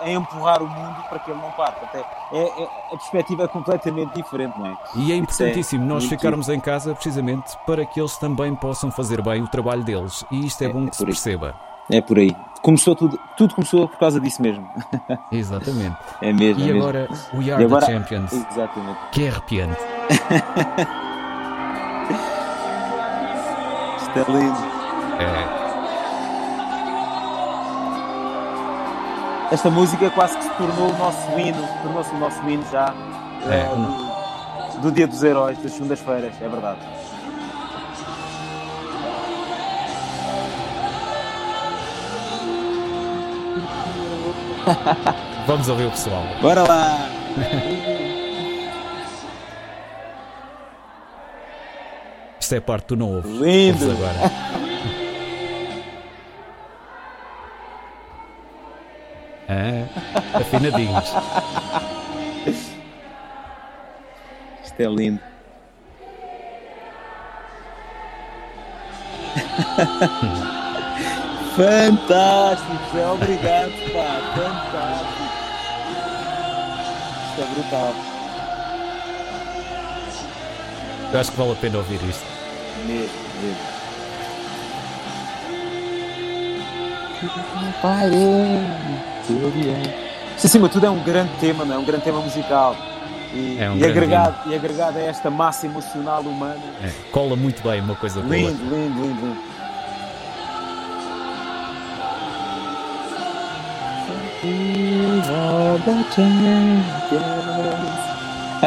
a 0.00 0.10
empurrar 0.10 0.62
o 0.62 0.68
mundo 0.68 0.96
para 1.08 1.18
que 1.18 1.30
ele 1.30 1.40
não 1.40 1.50
pare. 1.52 1.72
Portanto, 1.76 2.06
é, 2.32 2.38
é- 2.38 2.62
é- 2.62 2.68
a 2.92 2.96
perspectiva 2.96 3.44
é 3.44 3.48
completamente 3.48 4.14
diferente, 4.14 4.58
não 4.58 4.66
é? 4.66 4.76
E 4.96 5.12
é 5.12 5.16
importantíssimo 5.16 5.84
nós 5.84 6.04
muito 6.04 6.08
ficarmos 6.10 6.48
em 6.48 6.60
casa 6.60 6.94
precisamente 6.94 7.56
para 7.66 7.84
que 7.86 8.00
eles 8.00 8.16
também 8.16 8.54
possam 8.54 8.90
fazer 8.90 9.22
bem 9.22 9.42
o 9.42 9.48
trabalho 9.48 9.82
deles. 9.84 10.24
E 10.30 10.46
isto 10.46 10.62
é, 10.62 10.66
É, 10.66 10.68
bom 10.72 10.86
é 10.86 10.90
que 10.90 10.96
se 10.96 11.04
perceba. 11.04 11.54
É 11.90 12.00
por 12.00 12.18
aí. 12.18 12.34
Começou 12.62 12.96
tudo, 12.96 13.16
tudo 13.36 13.54
começou 13.54 13.86
por 13.88 13.96
causa 13.98 14.18
disso 14.20 14.42
mesmo. 14.42 14.68
Exatamente. 15.30 15.96
É 16.20 16.32
mesmo. 16.32 16.60
E 16.60 16.64
é 16.64 16.72
mesmo. 16.72 16.82
agora, 16.82 17.08
We 17.34 17.52
Are 17.52 17.64
agora- 17.64 17.86
the 17.86 17.92
Champions, 17.92 18.32
Exatamente. 18.32 18.98
que 19.12 19.24
é 19.24 19.28
arrepiante. 19.28 19.80
É 24.16 24.32
lindo. 24.32 24.56
É, 25.20 25.65
Esta 29.50 29.70
música 29.70 30.10
quase 30.10 30.36
que 30.36 30.42
se 30.42 30.50
tornou 30.50 30.90
o 30.90 30.98
nosso 30.98 31.38
hino, 31.38 31.68
tornou-se 31.82 32.10
o 32.14 32.18
nosso 32.18 32.48
hino 32.48 32.64
já 32.70 32.92
É, 33.48 33.60
eh, 33.60 33.68
do, 34.74 34.80
do 34.80 34.92
Dia 34.92 35.06
dos 35.06 35.22
Heróis, 35.22 35.56
das 35.58 35.72
segundas-feiras, 35.72 36.32
é 36.40 36.48
verdade. 36.48 36.80
vamos 45.46 45.68
ouvir 45.68 45.86
o 45.86 45.90
pessoal. 45.90 46.24
Bora 46.42 46.62
lá! 46.64 47.08
Isto 52.40 52.54
é 52.54 52.60
parte 52.60 52.96
não 52.96 53.14
ouves. 53.14 53.30
Lindo. 53.30 53.84
Ouves 53.84 53.90
agora. 53.90 54.56
afinadinhos. 60.56 61.04
Isto 64.64 64.80
é 64.80 64.86
lindo. 64.86 65.20
Fantástico, 71.56 72.72
Zé, 72.92 73.06
obrigado, 73.06 73.72
pá, 73.92 74.20
fantástico. 74.34 75.22
Isto 77.30 77.40
é 77.40 77.44
brutal, 77.54 77.94
Eu 81.12 81.20
acho 81.20 81.30
que 81.30 81.36
vale 81.38 81.52
a 81.52 81.56
pena 81.56 81.78
ouvir 81.78 82.00
isto. 82.02 82.26
mesmo, 82.86 83.14
mesmo. 83.40 83.76
Isto 90.36 90.46
acima 90.48 90.68
de 90.68 90.74
tudo 90.74 90.86
é 90.86 90.90
um 90.90 91.02
grande 91.02 91.32
tema, 91.40 91.64
não 91.64 91.74
é? 91.74 91.78
Um 91.78 91.84
grande 91.84 92.04
tema 92.04 92.20
musical. 92.20 92.76
E, 93.32 93.56
É 93.58 93.70
um 93.70 93.76
e 93.76 93.84
agregado, 93.84 94.50
e 94.50 94.54
agregado 94.54 94.98
a 94.98 95.02
esta 95.02 95.30
massa 95.30 95.66
emocional 95.66 96.20
humana. 96.20 96.60
É, 96.82 96.90
cola 97.10 97.34
muito 97.34 97.62
bem 97.62 97.80
uma 97.80 97.94
coisa 97.94 98.20
com 98.20 98.28
Lindo, 98.28 98.62
lindo, 98.64 99.02
lindo, 99.02 99.26
lindo. 99.26 99.56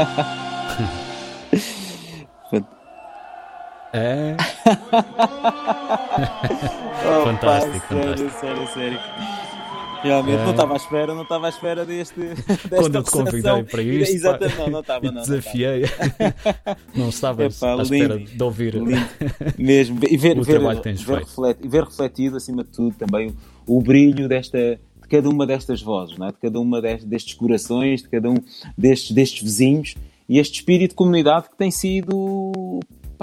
É, 3.91 4.35
Oh, 7.01 7.23
Fantástico, 7.23 7.87
sério, 7.87 8.03
fantástico. 8.03 8.39
sério, 8.39 8.67
sério. 8.67 8.99
Realmente 10.03 10.37
É. 10.37 10.43
não 10.45 10.51
estava 10.51 10.73
à 10.73 10.77
espera, 10.77 11.13
não 11.15 11.23
estava 11.23 11.45
à 11.47 11.49
espera 11.49 11.85
deste. 11.85 12.19
Desta 12.19 12.69
quando 12.77 12.95
eu 12.95 13.03
te 13.03 13.11
convidei 13.11 13.63
para 13.63 13.81
isto, 13.81 14.15
Exatamente, 14.15 14.55
pá, 14.57 14.69
não, 14.69 14.79
estava, 14.79 15.05
e 15.05 15.11
não. 15.11 15.21
desafiei. 15.21 15.83
Não 16.95 17.09
estavas 17.09 17.57
Epá, 17.61 17.73
à 17.79 17.81
espera 17.81 18.15
lindo. 18.15 18.31
de 18.31 18.43
ouvir. 18.43 18.75
estava. 18.75 18.89
Lindo. 18.89 19.53
Mesmo. 19.57 19.99
E 20.09 20.17
ver, 20.17 20.37
O 20.39 20.43
ver, 20.43 20.53
trabalho 20.53 20.77
que 20.77 20.83
tens 20.83 21.01
ver, 21.01 21.15
feito. 21.17 21.27
refleti- 21.29 21.67
ver 21.67 21.83
refletido, 21.83 22.37
acima 22.37 22.63
de 22.63 22.69
tudo, 22.69 22.95
também 22.95 23.33
o, 23.67 23.77
o 23.77 23.81
brilho 23.81 24.27
desta. 24.27 24.79
De 25.01 25.07
cada 25.17 25.27
uma 25.27 25.47
destas 25.47 25.81
vozes, 25.81 26.15
não 26.19 26.27
é? 26.27 26.31
de 26.31 26.37
cada 26.37 26.59
uma 26.59 26.79
des- 26.81 27.03
destes 27.03 27.33
corações, 27.33 28.03
de 28.03 28.09
cada 28.09 28.29
um 28.29 28.35
destes, 28.77 29.11
destes 29.11 29.41
vizinhos 29.41 29.95
e 30.29 30.37
este 30.37 30.55
espírito 30.59 30.91
de 30.91 30.95
comunidade 30.95 31.49
que 31.49 31.57
tem 31.57 31.71
sido, 31.71 32.79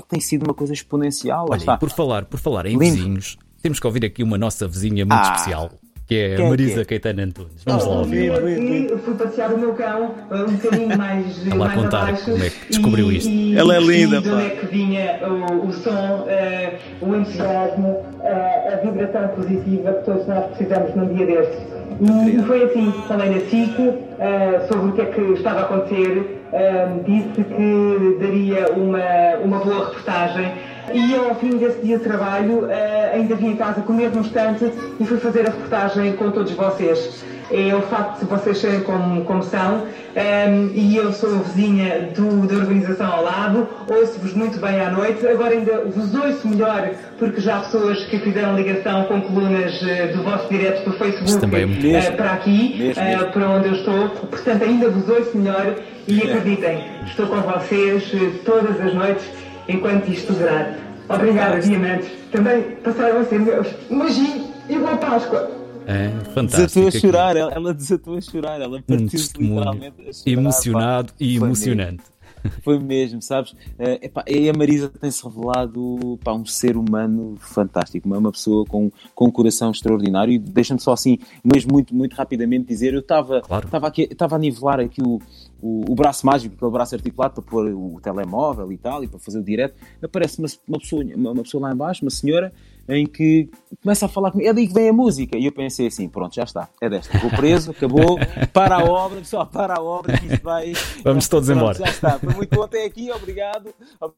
tem 0.08 0.18
sido 0.20 0.42
uma 0.42 0.52
coisa 0.54 0.72
exponencial. 0.72 1.46
Olha, 1.48 1.62
e 1.62 1.78
por 1.78 1.88
falar, 1.90 2.24
por 2.24 2.40
falar 2.40 2.66
em 2.66 2.70
Lindo. 2.76 2.80
vizinhos, 2.96 3.38
temos 3.62 3.78
que 3.78 3.86
ouvir 3.86 4.04
aqui 4.04 4.24
uma 4.24 4.36
nossa 4.36 4.66
vizinha 4.66 5.04
muito 5.06 5.12
Ah. 5.16 5.32
especial. 5.36 5.70
Que 6.06 6.14
é 6.16 6.32
a 6.34 6.36
Quem 6.36 6.46
é 6.46 6.48
Marisa 6.48 6.74
que 6.84 6.94
é? 6.94 6.98
Caetano 6.98 7.22
Antunes. 7.28 7.62
Vamos 7.64 7.84
lá 7.86 7.92
Oh, 7.94 7.98
ouvir. 7.98 8.32
lindo. 8.32 8.94
Aqui 8.94 9.02
fui 9.04 9.14
passear 9.14 9.52
o 9.52 9.58
meu 9.58 9.74
cão 9.74 10.14
uh, 10.30 10.34
um 10.48 10.52
bocadinho 10.56 10.96
mais, 10.98 11.46
Ela 11.46 11.54
a 11.54 11.58
mais 11.68 11.74
contar 11.82 11.98
abaixo. 12.02 12.30
como 12.30 12.44
é 12.44 12.50
que 12.50 12.68
descobriu 12.68 13.12
e, 13.12 13.16
isto. 13.16 13.28
E, 13.30 13.56
Ela 13.58 13.76
é 13.76 13.80
e 13.80 13.86
linda, 13.86 14.20
de 14.20 14.28
pá. 14.28 14.34
onde 14.36 14.46
é 14.46 14.50
que 14.50 14.66
vinha 14.66 15.18
o, 15.28 15.66
o 15.66 15.72
som, 15.72 15.90
uh, 16.26 17.06
o 17.06 17.16
entusiasmo, 17.16 17.88
uh, 17.88 18.72
a 18.72 18.76
vibração 18.84 19.28
positiva 19.28 19.92
que 19.94 20.04
todos 20.04 20.26
nós 20.26 20.46
precisamos 20.46 20.94
num 20.94 21.14
dia 21.14 21.26
destes. 21.26 21.58
E, 21.98 22.36
e 22.36 22.42
foi 22.42 22.62
assim, 22.64 22.92
falei 23.08 23.30
na 23.30 23.40
SIC 23.40 23.78
uh, 23.80 24.68
sobre 24.68 24.88
o 24.88 24.92
que 24.92 25.00
é 25.00 25.04
que 25.06 25.20
estava 25.32 25.60
a 25.60 25.62
acontecer, 25.62 26.40
uh, 26.52 27.04
disse 27.04 27.42
que 27.42 28.16
daria 28.20 28.68
uma, 28.72 29.36
uma 29.42 29.58
boa 29.64 29.86
reportagem 29.88 30.52
e 30.92 31.14
ao 31.14 31.35
fim 31.35 31.57
desse 31.57 31.81
dia 31.81 31.99
de 31.99 32.05
trabalho 32.05 32.70
eh, 32.70 33.12
ainda 33.14 33.35
vim 33.35 33.55
a 33.55 33.57
casa 33.57 33.81
comer 33.83 34.11
num 34.11 34.20
instante 34.20 34.70
e 35.01 35.05
fui 35.05 35.18
fazer 35.18 35.40
a 35.40 35.51
reportagem 35.51 36.12
com 36.14 36.31
todos 36.31 36.53
vocês. 36.53 37.25
É 37.49 37.72
o 37.77 37.83
facto 37.83 38.20
de 38.20 38.25
vocês 38.25 38.59
serem 38.59 38.81
como, 38.81 39.25
como 39.25 39.40
são 39.40 39.87
ehm, 40.16 40.70
e 40.75 40.96
eu 40.96 41.12
sou 41.12 41.38
vizinha 41.38 42.11
do, 42.12 42.44
da 42.44 42.57
organização 42.57 43.07
ao 43.07 43.22
lado, 43.22 43.68
ouço-vos 43.88 44.33
muito 44.33 44.59
bem 44.59 44.81
à 44.81 44.90
noite, 44.90 45.25
agora 45.25 45.55
ainda 45.55 45.85
vos 45.85 46.12
ouço 46.12 46.49
melhor 46.49 46.90
porque 47.20 47.40
já 47.40 47.59
há 47.59 47.61
pessoas 47.61 48.05
que 48.07 48.18
fizeram 48.18 48.57
ligação 48.57 49.05
com 49.05 49.20
colunas 49.20 49.81
eh, 49.81 50.09
do 50.09 50.25
vosso 50.25 50.49
direto 50.49 50.90
do 50.90 50.96
Facebook 50.96 51.44
é 51.55 51.66
muito 51.66 52.11
bom. 52.11 52.16
para 52.16 52.33
aqui, 52.33 52.75
Mesmo, 52.79 53.05
mesmo. 53.05 53.27
para 53.27 53.49
onde 53.49 53.68
eu 53.68 53.75
estou, 53.75 54.09
portanto 54.09 54.64
ainda 54.64 54.88
vos 54.90 55.09
ouço 55.09 55.38
melhor 55.38 55.75
e 56.09 56.18
acreditem, 56.29 56.85
estou 57.07 57.29
com 57.29 57.40
vocês 57.42 58.11
todas 58.44 58.81
as 58.81 58.92
noites 58.92 59.25
enquanto 59.68 60.09
isto 60.11 60.33
durar. 60.33 60.76
Obrigada, 61.09 61.61
diamantes. 61.61 62.09
Também 62.33 62.62
passaram 62.83 63.20
a 63.20 63.24
ser 63.24 63.38
meus. 63.40 63.68
Imagine, 63.90 64.44
igual 64.68 64.98
Páscoa. 64.98 65.50
É, 65.87 66.11
fantástico. 66.35 66.81
Desatou 66.85 66.88
a 66.88 66.90
chorar, 66.90 67.37
ela, 67.37 67.52
ela 67.52 67.74
desatou 67.74 68.16
a 68.16 68.20
chorar, 68.20 68.61
ela 68.61 68.79
Um 68.79 68.83
partiu 68.83 69.09
testemunho 69.09 69.55
literalmente 69.55 70.00
a 70.00 70.12
chorar, 70.12 70.33
emocionado 70.33 71.12
pá. 71.12 71.14
e 71.20 71.38
Foi 71.38 71.46
emocionante. 71.46 72.02
Mesmo, 72.46 72.56
Foi 72.62 72.78
mesmo, 72.78 73.22
sabes? 73.22 73.54
Eh, 73.78 74.06
epá, 74.06 74.24
e 74.26 74.48
a 74.48 74.52
Marisa 74.52 74.88
tem-se 74.88 75.22
revelado 75.24 76.18
pá, 76.22 76.32
um 76.32 76.44
ser 76.46 76.76
humano 76.76 77.37
fantástico, 77.38 78.06
uma, 78.09 78.18
uma 78.18 78.32
pessoa 78.32 78.64
com, 78.64 78.90
com 79.14 79.26
um 79.26 79.30
coração 79.30 79.70
extraordinário. 79.70 80.32
E 80.32 80.38
deixa-me 80.38 80.80
só 80.80 80.92
assim, 80.92 81.18
mas 81.42 81.64
muito, 81.64 81.94
muito 81.94 82.14
rapidamente 82.14 82.66
dizer: 82.66 82.94
eu 82.94 83.00
estava 83.00 83.40
Claro. 83.42 83.68
aqui- 83.87 84.09
a 84.18 84.38
nivelar 84.38 84.80
aqui 84.80 85.02
o, 85.02 85.20
o, 85.61 85.92
o 85.92 85.94
braço 85.94 86.26
mágico, 86.26 86.54
aquele 86.54 86.70
braço 86.70 86.94
articulado 86.94 87.35
para 87.35 87.42
pôr 87.42 87.66
o 87.72 88.00
telemóvel 88.00 88.70
e 88.72 88.76
tal, 88.76 89.02
e 89.04 89.09
para 89.09 89.18
fazer 89.18 89.38
o 89.38 89.42
direto. 89.42 89.74
Aparece 90.02 90.38
uma, 90.38 90.48
uma, 90.68 90.78
pessoa, 90.78 91.04
uma, 91.14 91.30
uma 91.32 91.42
pessoa 91.42 91.62
lá 91.68 91.72
embaixo, 91.72 92.04
uma 92.04 92.11
senhora, 92.11 92.52
em 92.88 93.07
que 93.07 93.49
começa 93.83 94.07
a 94.07 94.09
falar 94.09 94.31
comigo, 94.31 94.49
é 94.49 94.53
daí 94.53 94.66
que 94.66 94.75
vem 94.75 94.88
a 94.88 94.92
música. 94.92 95.37
E 95.37 95.46
eu 95.46 95.53
pensei 95.53 95.87
assim, 95.87 96.09
pronto, 96.09 96.35
já 96.35 96.44
está, 96.44 96.68
é 96.81 96.88
desta. 96.88 97.18
Vou 97.18 97.31
preso, 97.31 97.70
acabou, 97.70 98.18
para 98.53 98.77
a 98.77 98.85
obra, 98.85 99.18
pessoal, 99.18 99.46
para 99.46 99.75
a 99.75 99.83
obra, 99.83 100.18
que 100.18 100.27
isto 100.27 100.42
vai... 100.42 100.72
Vamos 101.03 101.29
todos 101.29 101.49
Pronto, 101.49 101.61
embora. 101.61 101.79
Já 101.79 101.87
está, 101.87 102.18
foi 102.18 102.35
muito 102.35 102.55
bom 102.55 102.62
até 102.62 102.85
aqui, 102.85 103.11
obrigado, 103.11 103.75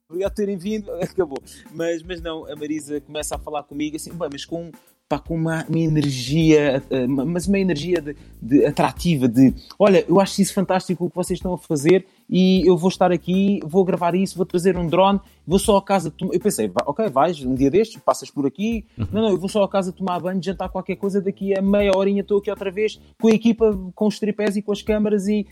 obrigado 0.08 0.30
por 0.30 0.36
terem 0.36 0.56
vindo, 0.56 0.92
acabou. 1.00 1.38
Mas, 1.72 2.02
mas 2.02 2.20
não, 2.20 2.50
a 2.50 2.54
Marisa 2.56 3.00
começa 3.00 3.36
a 3.36 3.38
falar 3.38 3.62
comigo 3.62 3.96
assim, 3.96 4.10
bem, 4.12 4.28
mas 4.30 4.44
com, 4.44 4.70
pá, 5.08 5.18
com 5.18 5.34
uma, 5.34 5.64
uma 5.68 5.78
energia, 5.78 6.82
eh, 6.90 7.06
mas 7.06 7.46
uma 7.48 7.58
energia 7.58 8.00
de, 8.02 8.14
de 8.42 8.66
atrativa, 8.66 9.26
de, 9.26 9.54
olha, 9.78 10.04
eu 10.06 10.20
acho 10.20 10.42
isso 10.42 10.52
fantástico 10.52 11.06
o 11.06 11.08
que 11.10 11.16
vocês 11.16 11.38
estão 11.38 11.54
a 11.54 11.58
fazer 11.58 12.04
e 12.28 12.62
eu 12.68 12.76
vou 12.76 12.90
estar 12.90 13.10
aqui, 13.10 13.58
vou 13.64 13.84
gravar 13.84 14.14
isso, 14.14 14.36
vou 14.36 14.44
trazer 14.44 14.76
um 14.76 14.86
drone, 14.86 15.18
vou 15.46 15.58
só 15.58 15.78
a 15.78 15.82
casa, 15.82 16.12
eu 16.20 16.38
pensei, 16.40 16.68
"Vai- 16.68 16.84
ok, 16.86 17.08
vais 17.08 17.42
um 17.42 17.54
dia 17.54 17.70
destes, 17.70 18.02
passas 18.04 18.30
por 18.30 18.46
aqui, 18.46 18.84
não, 18.98 19.22
não, 19.22 19.30
eu 19.30 19.38
vou 19.38 19.48
só 19.48 19.62
a 19.62 19.68
casa 19.68 19.92
tomar 19.92 20.20
banho, 20.20 20.42
jantar 20.42 20.68
qualquer 20.68 20.96
coisa, 20.96 21.22
daqui 21.22 21.56
a 21.56 21.62
meia 21.62 21.96
horinha 21.96 22.20
estou 22.20 22.36
aqui 22.38 22.50
outra 22.50 22.70
vez, 22.70 23.00
com 23.18 23.28
a 23.28 23.32
equipa, 23.32 23.74
com 23.94 24.06
os 24.06 24.18
tripés 24.18 24.56
e 24.56 24.62
com 24.62 24.72
as 24.72 24.82
câmaras 24.82 25.26
e 25.26 25.46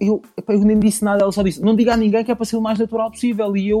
eu, 0.00 0.22
eu 0.48 0.58
nem 0.60 0.78
disse 0.78 1.04
nada, 1.04 1.22
ela 1.22 1.30
só 1.32 1.42
disse, 1.42 1.60
não 1.62 1.76
diga 1.76 1.92
a 1.92 1.96
ninguém 1.96 2.24
que 2.24 2.30
é 2.32 2.34
para 2.34 2.44
ser 2.46 2.56
o 2.56 2.60
mais 2.60 2.78
natural 2.78 3.10
possível. 3.10 3.56
E 3.56 3.68
eu, 3.68 3.80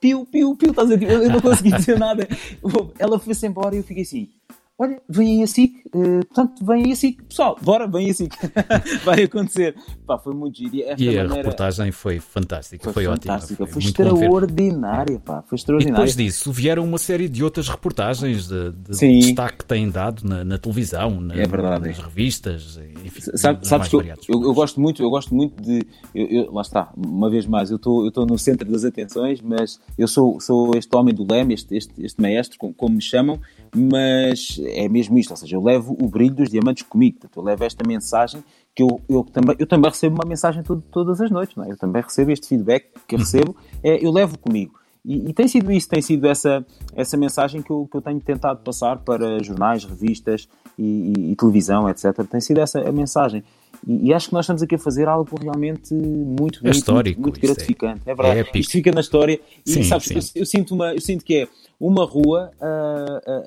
piu, 0.00 0.24
piu, 0.24 0.56
piu, 0.56 0.70
estás 0.70 0.90
a 0.90 0.96
ver? 0.96 1.10
Eu 1.10 1.22
eu 1.24 1.30
não 1.30 1.40
consegui 1.40 1.70
dizer 1.72 1.98
nada. 1.98 2.26
Ela 2.98 3.18
foi-se 3.18 3.46
embora 3.46 3.74
e 3.74 3.78
eu 3.78 3.84
fiquei 3.84 4.02
assim, 4.02 4.28
olha, 4.80 5.00
vem 5.08 5.36
aí 5.38 5.42
a 5.42 5.46
SIC, 5.46 5.72
eh, 5.94 6.20
portanto, 6.24 6.64
vem 6.64 6.84
aí 6.86 6.92
a 6.92 6.96
SIC, 6.96 7.22
pessoal, 7.24 7.56
bora, 7.62 7.86
vem 7.86 8.06
aí 8.06 8.10
a 8.10 8.14
SIC. 8.14 8.32
Vai 9.04 9.22
acontecer. 9.24 9.74
Pá, 10.06 10.18
foi 10.18 10.34
muito 10.34 10.56
giro. 10.56 10.74
E, 10.74 10.78
E 10.80 10.84
a 10.88 10.94
maneira 11.22 11.34
reportagem 11.34 11.92
foi 11.92 12.18
fantástica, 12.18 12.92
foi, 12.92 13.06
ótima. 13.06 13.34
fantástica, 13.34 13.66
foi, 13.66 13.82
extraordinária, 13.82 15.18
pá, 15.20 15.42
foi 15.42 15.56
E 15.56 15.58
extraordinária. 15.58 15.94
depois 16.06 16.16
disso 16.16 16.50
vieram 16.52 16.84
uma 16.84 16.98
série 16.98 17.28
de 17.28 17.44
outras 17.44 17.68
reportagens 17.68 18.48
de, 18.48 18.72
de 18.72 19.20
destaque 19.20 19.58
que 19.58 19.64
têm 19.66 19.90
dado 19.90 20.22
na, 20.26 20.44
na 20.44 20.58
televisão, 20.58 21.20
na- 21.20 21.34
É 21.34 21.46
verdade. 21.46 21.86
nas 21.86 21.98
revistas, 21.98 22.78
enfim, 23.04 23.20
Sabe- 23.36 23.66
sabes 23.66 23.88
que 23.88 23.94
eu, 23.96 24.00
variados. 24.00 24.26
eu, 24.28 24.42
eu 24.42 24.54
gosto 24.54 24.80
muito, 24.80 25.02
eu 25.02 25.10
gosto 25.10 25.34
muito 25.34 25.62
de. 25.62 25.86
eu- 26.14 26.50
lá 26.52 26.62
está, 26.62 26.90
uma 26.96 27.28
vez 27.28 27.46
mais, 27.46 27.70
eu 27.70 27.76
estou 27.76 28.02
eu 28.02 28.08
estou 28.08 28.24
no 28.26 28.38
centro 28.38 28.70
das 28.70 28.84
atenções, 28.84 29.40
mas 29.42 29.78
eu 29.98 30.08
sou, 30.08 30.40
sou 30.40 30.72
este 30.76 30.94
homem 30.96 31.14
do 31.14 31.26
leme, 31.30 31.54
este, 31.54 31.76
este, 31.76 31.92
este 32.04 32.20
maestro, 32.20 32.58
como, 32.58 32.72
como 32.74 32.94
me 32.96 33.02
chamam, 33.02 33.38
mas 33.74 34.58
é 34.72 34.88
mesmo 34.88 35.18
isto, 35.18 35.30
ou 35.30 35.36
seja, 35.36 35.56
eu 35.56 35.62
levo 35.62 35.96
o 36.00 36.08
brilho 36.08 36.34
dos 36.34 36.48
diamantes 36.50 36.82
comigo, 36.84 37.18
portanto, 37.20 37.36
eu 37.38 37.42
levo 37.44 37.64
esta 37.64 37.86
mensagem 37.86 38.42
que 38.74 38.82
eu, 38.82 39.00
eu, 39.08 39.24
também, 39.24 39.56
eu 39.58 39.66
também 39.66 39.90
recebo 39.90 40.14
uma 40.16 40.28
mensagem 40.28 40.62
todo- 40.62 40.82
todas 40.92 41.20
as 41.20 41.30
noites, 41.30 41.56
não 41.56 41.64
é? 41.64 41.70
eu 41.72 41.76
também 41.76 42.02
recebo 42.02 42.30
este 42.30 42.46
feedback 42.48 42.86
que 43.06 43.14
eu 43.14 43.18
recebo, 43.18 43.56
é, 43.82 44.04
eu 44.04 44.10
levo 44.10 44.38
comigo. 44.38 44.78
E, 45.04 45.30
e 45.30 45.32
tem 45.32 45.48
sido 45.48 45.72
isso, 45.72 45.88
tem 45.88 46.02
sido 46.02 46.26
essa, 46.26 46.64
essa 46.94 47.16
mensagem 47.16 47.62
que 47.62 47.70
eu, 47.70 47.88
que 47.90 47.96
eu 47.96 48.02
tenho 48.02 48.20
tentado 48.20 48.60
passar 48.60 48.98
para 48.98 49.42
jornais, 49.42 49.82
revistas 49.84 50.46
e, 50.78 51.12
e- 51.16 51.32
e 51.32 51.36
televisão, 51.36 51.88
etc. 51.88 52.12
Tem 52.30 52.40
sido 52.40 52.60
essa 52.60 52.80
a 52.80 52.92
mensagem. 52.92 53.42
E, 53.86 54.12
acho 54.12 54.28
que 54.28 54.34
nós 54.34 54.44
estamos 54.44 54.62
aqui 54.62 54.74
a 54.74 54.78
fazer 54.78 55.08
algo 55.08 55.30
realmente 55.40 55.94
muito, 55.94 56.62
muito, 56.62 56.68
histórico, 56.68 57.18
muito, 57.18 57.34
muito 57.36 57.44
é- 57.44 57.54
gratificante. 57.54 58.02
É, 58.04 58.14
verdade. 58.14 58.50
é. 58.54 58.58
Isto 58.58 58.72
fica 58.72 58.92
na 58.92 59.00
história. 59.00 59.40
E 59.64 59.70
Sim, 59.70 59.82
sabes, 59.84 60.06
sim. 60.06 60.14
Eu, 60.34 60.42
eu 60.42 60.46
sinto 60.46 60.74
uma, 60.74 60.92
eu 60.92 61.00
sinto 61.00 61.24
que 61.24 61.34
é 61.34 61.48
uma 61.80 62.04
rua 62.04 62.50
a, 62.60 62.66
a- 62.66 63.40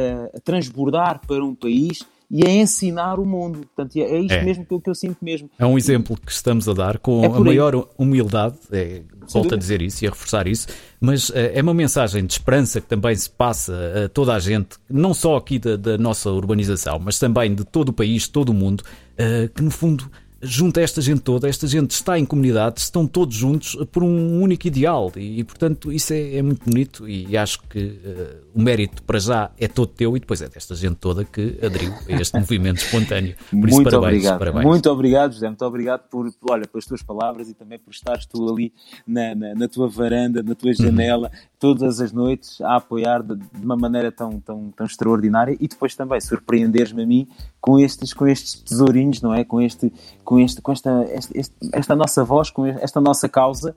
a- 0.00 0.36
a- 0.36 0.40
transbordar 0.42 1.20
para 1.26 1.44
um 1.44 1.54
país 1.54 2.00
e 2.28 2.44
a 2.44 2.50
ensinar 2.50 3.20
o 3.20 3.24
mundo. 3.24 3.60
Portanto, 3.76 3.94
é, 3.96 4.00
é 4.00 4.18
isto 4.18 4.32
É. 4.34 4.42
mesmo 4.42 4.64
que 4.66 4.74
eu, 4.74 4.80
que 4.80 4.90
eu 4.90 4.94
sinto 4.96 5.18
mesmo. 5.22 5.48
É 5.58 5.64
um 5.64 5.78
exemplo 5.78 6.16
que 6.24 6.32
estamos 6.32 6.68
a 6.68 6.72
dar 6.72 6.98
com 6.98 7.22
É 7.22 7.26
a 7.26 7.38
maior 7.38 7.88
humildade, 7.96 8.56
é, 8.72 9.02
volto 9.32 9.54
a 9.54 9.56
dizer 9.58 9.80
isso 9.80 10.04
e 10.04 10.08
a 10.08 10.10
reforçar 10.10 10.48
isso, 10.48 10.66
mas 11.00 11.30
eh, 11.32 11.52
é 11.54 11.62
uma 11.62 11.72
mensagem 11.74 12.24
de 12.26 12.32
esperança 12.32 12.80
que 12.80 12.88
também 12.88 13.14
se 13.14 13.30
passa 13.30 13.74
a 14.06 14.08
toda 14.08 14.34
a 14.34 14.40
gente, 14.40 14.76
não 14.90 15.14
só 15.14 15.36
aqui 15.36 15.58
da, 15.60 15.76
da 15.76 15.96
nossa 15.98 16.28
urbanização, 16.30 16.98
mas 16.98 17.16
também 17.18 17.54
de 17.54 17.64
todo 17.64 17.90
o 17.90 17.92
país, 17.92 18.22
de 18.22 18.30
todo 18.30 18.48
o 18.48 18.54
mundo, 18.54 18.82
eh, 19.16 19.48
que 19.54 19.62
no 19.62 19.70
fundo 19.70 20.10
junta 20.42 20.80
esta 20.80 21.00
gente 21.00 21.20
toda, 21.20 21.48
esta 21.48 21.66
gente 21.66 21.90
está 21.92 22.18
em 22.18 22.24
comunidade, 22.24 22.80
estão 22.80 23.06
todos 23.06 23.34
juntos 23.34 23.76
por 23.90 24.02
um 24.02 24.40
único 24.40 24.66
ideal 24.66 25.10
e, 25.16 25.40
e, 25.40 25.44
portanto 25.44 25.90
isso 25.92 26.12
é, 26.12 26.36
é 26.36 26.42
muito 26.42 26.64
bonito 26.68 27.08
e 27.08 27.36
acho 27.36 27.62
que 27.68 27.98
eh, 28.04 28.36
o 28.54 28.60
mérito 28.62 29.02
para 29.02 29.18
já 29.18 29.50
é 29.58 29.66
todo 29.66 29.88
teu 29.88 30.16
e 30.16 30.20
depois 30.20 30.42
é 30.42 30.48
desta 30.48 30.74
gente 30.74 30.96
toda 30.96 31.24
que 31.24 31.58
aderiu 31.62 31.92
a 32.08 32.12
este 32.20 32.36
movimento 32.38 32.78
espontâneo. 32.78 33.34
Por 33.50 33.68
isso, 33.68 33.76
muito 33.76 33.84
parabéns, 33.90 34.12
obrigado. 34.14 34.38
parabéns. 34.38 34.64
Muito 34.66 34.90
obrigado, 34.90 35.32
José. 35.32 35.48
Muito 35.48 35.64
obrigado 35.64 36.08
por, 36.10 36.30
olha, 36.50 36.66
pelas 36.66 36.84
tuas 36.84 37.02
palavras 37.02 37.48
e 37.48 37.54
também 37.54 37.78
por 37.78 37.90
estares 37.92 38.26
tu 38.26 38.46
ali 38.52 38.72
na, 39.06 39.34
na, 39.34 39.54
na 39.54 39.68
tua 39.68 39.88
varanda, 39.88 40.42
na 40.42 40.50
Uhum. 40.50 40.54
tua 40.54 40.72
janela, 40.74 41.30
todas 41.58 42.00
as 42.00 42.12
noites 42.12 42.60
a 42.60 42.76
apoiar 42.76 43.22
de, 43.22 43.34
de 43.36 43.64
uma 43.64 43.76
maneira 43.76 44.12
tão, 44.12 44.38
tão, 44.40 44.70
tão 44.76 44.86
extraordinária 44.86 45.56
e 45.58 45.66
depois 45.66 45.94
também 45.94 46.20
surpreenderes-me 46.20 47.02
a 47.02 47.06
mim 47.06 47.28
com 47.60 47.78
estes, 47.78 48.12
com 48.12 48.26
estes 48.26 48.60
tesourinhos, 48.62 49.20
não 49.22 49.32
é? 49.34 49.44
Com, 49.44 49.60
este, 49.60 49.92
com, 50.24 50.38
este, 50.38 50.60
com 50.60 50.72
esta, 50.72 51.06
este- 51.34 51.54
esta 51.72 51.96
nossa 51.96 52.24
voz, 52.24 52.50
com 52.50 52.66
esta 52.66 53.00
nossa 53.00 53.28
causa. 53.28 53.74